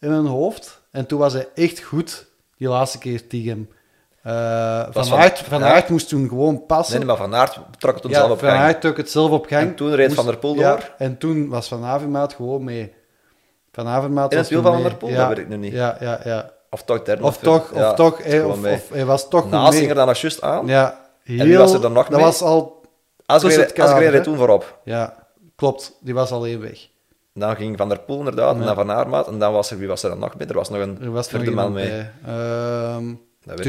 [0.00, 0.80] in mijn hoofd.
[0.90, 2.26] En toen was hij echt goed,
[2.56, 3.68] die laatste keer Tigem.
[4.22, 5.72] Eh van, van- Aert, van ja.
[5.74, 6.96] Aert moest toen gewoon passen.
[6.98, 8.60] nee, maar Van Aert trok het toen ja, zelf op Van gang.
[8.60, 9.62] Aert trok het zelf op gang.
[9.68, 10.90] En toen reed Van der Poel door?
[10.98, 12.92] En toen was Van Avermaat gewoon mee.
[13.72, 15.08] Van Avermaat In was het wiel van Van der Poel?
[15.08, 15.72] Ja, Dat weet ik nu niet.
[15.72, 16.50] Ja, ja, ja.
[16.70, 17.22] Of toch derde.
[17.22, 19.78] Of toch, ja, of toch, eh, gewoon of, hij was toch Naast mee.
[19.78, 20.66] ging er dan nog juist aan.
[20.66, 22.24] Ja, heel, wie was er dan nog Dat mee?
[22.26, 22.82] was al...
[23.26, 24.78] Asgreen reed toen voorop.
[24.84, 25.14] Ja,
[25.56, 25.96] klopt.
[26.00, 26.88] Die was al één weg.
[27.34, 28.66] Dan ging Van der Poel inderdaad, en Ja.
[28.66, 29.26] dan Van Aermaat.
[29.28, 30.48] En dan was er, wie was er dan nog mee?
[30.48, 32.04] Er was nog een Er vierde man mee.
[33.44, 33.66] Weet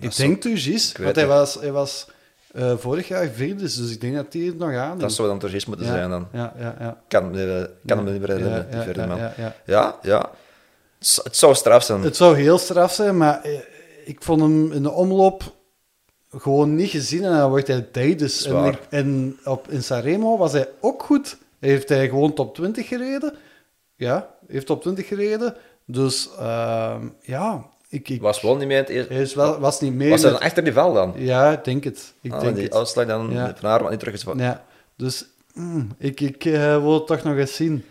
[0.00, 0.42] ik denk
[0.96, 2.06] weet Want hij was, hij was
[2.52, 5.38] eh, vorig jaar vierde, dus ik denk dat hij het nog aan Dat zou dan
[5.38, 6.28] Turgis moeten ja, zijn dan.
[6.32, 7.02] Ja, ja, ja.
[7.08, 8.36] Kan, me- kan me niet meer
[8.94, 9.18] die man.
[9.64, 10.30] ja, ja.
[10.98, 12.02] Het zou- straf zijn.
[12.02, 13.58] Het zou heel straf zijn, maar eh,
[14.04, 15.54] ik vond hem in de omloop
[16.30, 18.28] gewoon niet gezien en dan wordt hij derde.
[18.90, 21.36] En, op, in Sanremo was hij ook goed.
[21.58, 23.34] Heeft hij gewoon top 20 gereden.
[23.96, 25.56] Ja, heeft top 20 gereden.
[25.86, 29.14] Dus ehm, ja, ik, ik, Was wel niet mee in het eerste.
[29.14, 30.10] is wel, was niet meer.
[30.10, 31.12] Was hij met- dan achter die val dan?
[31.16, 32.12] Ja, ik denk het.
[32.20, 32.74] Ik Ah, denk die het.
[32.74, 33.54] uitslag dan Ja.
[33.60, 34.24] Van Aermaat niet terug is.
[34.36, 34.64] Ja,
[34.96, 37.84] dus mm, ik, ik eh, wil het toch nog eens zien.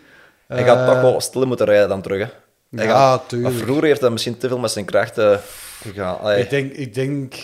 [0.46, 2.18] Hij gaat Eh, toch wel stil moeten rijden dan terug.
[2.18, 2.32] Hè.
[2.78, 3.54] Hij Ja, gaat- tuurlijk.
[3.54, 5.40] Maar vroeger heeft hij misschien te veel met zijn krachten
[5.80, 6.18] gegaan.
[6.20, 7.34] Allee, Ik denk, ik denk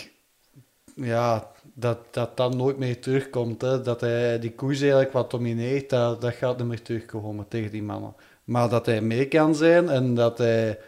[0.94, 3.60] ja, dat, dat dat nooit meer terugkomt.
[3.62, 3.82] Hè.
[3.82, 7.82] Dat hij die koers eigenlijk wat domineert, dat, dat gaat niet meer terugkomen tegen die
[7.82, 8.14] mannen.
[8.44, 10.78] Maar dat hij mee kan zijn en dat hij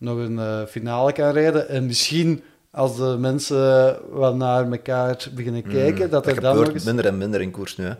[0.00, 1.68] nog een eh, finale kan rijden.
[1.68, 6.72] En misschien als de mensen wat naar elkaar beginnen kijken, dat, dat hij dan nog
[6.72, 6.84] eens...
[6.84, 7.84] minder en minder in koers nu.
[7.84, 7.92] Hè.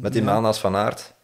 [0.00, 0.40] Met die Ja.
[0.40, 1.14] als Van Aert.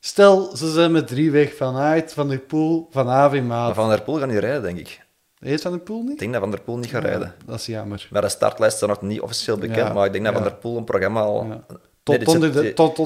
[0.00, 3.74] Stel, ze zijn met drie weg van Aert, Van der Poel, Van Avermaat.
[3.74, 5.06] Van der Poel gaat niet rijden, denk ik.
[5.38, 6.18] Heeft Van der Poel Ik niet?
[6.18, 7.34] denk dat Van der Poel niet gaat rijden.
[7.46, 8.08] Dat is jammer.
[8.10, 10.34] Maar de startlijst is nog niet officieel bekend, Ja, maar ik denk dat.
[10.34, 11.44] Van der Poel een programma al...
[11.44, 11.58] Nee,
[12.02, 12.96] Tot, die onder de, tot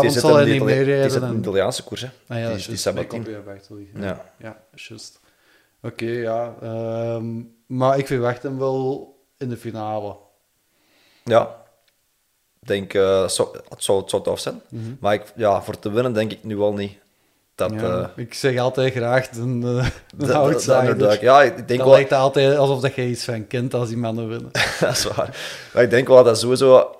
[0.00, 1.10] die zit zal hij niet meer Die rijden.
[1.10, 2.06] zit in en- de Italiaanse koers, hè.
[2.28, 2.86] Ah ja, die, die is.
[2.86, 3.12] Ik
[3.76, 4.18] liggen.
[4.38, 4.56] Ja.
[4.74, 5.20] Is juist.
[5.82, 6.54] Oké, ja.
[6.62, 10.16] ehm, maar ik verwacht hem wel in de finale.
[11.24, 11.64] Ja.
[12.60, 14.62] Ik denk, eh, het, zou, het, zou, het zou tof zijn.
[15.00, 16.98] Maar ik, ja, voor te winnen denk ik nu wel niet.
[17.54, 17.84] Dat, Mhm.
[17.84, 21.22] Ja, eh, ik zeg altijd graag de- de- de outsider.
[21.22, 21.90] Ja, ik denk wel...
[21.90, 24.50] lijkt altijd alsof dat je iets van kent als die mannen winnen.
[24.80, 25.36] dat is waar.
[25.74, 26.96] Maar ik denk wel dat dat sowieso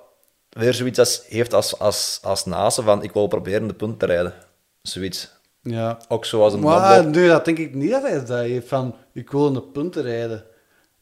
[0.49, 4.05] weer zoiets als, heeft als, als, als nase van ik wil proberen de punt te
[4.05, 4.33] rijden.
[4.81, 5.35] Zoiets.
[5.69, 5.97] Ja.
[6.07, 9.31] Ook zoals een Maar nee, dat denk ik niet dat hij dat heeft van ik
[9.31, 10.43] wil in de punten rijden.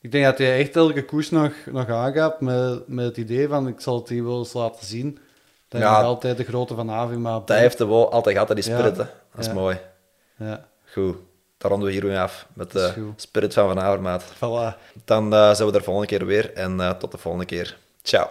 [0.01, 3.67] Ik denk dat hij echt elke koers nog, nog aangaat met, met het idee van
[3.67, 5.17] ik zal het hier wel eens laten zien.
[5.67, 5.91] Dat Ja.
[5.97, 8.77] nog altijd de grote van Avima Dat heeft hij wel altijd gehad, die Ja.
[8.77, 8.97] spirit.
[8.97, 9.03] Hè.
[9.03, 9.53] Dat is Ja.
[9.53, 9.77] mooi.
[10.37, 11.15] Ja, Goed.
[11.57, 14.23] Dan ronden we hier weer af met de spirit van Van Avermaat.
[14.35, 14.77] voilà.
[15.05, 17.77] Dan eh, zijn we er volgende keer weer en eh, tot de volgende keer.
[18.01, 18.27] Ciao.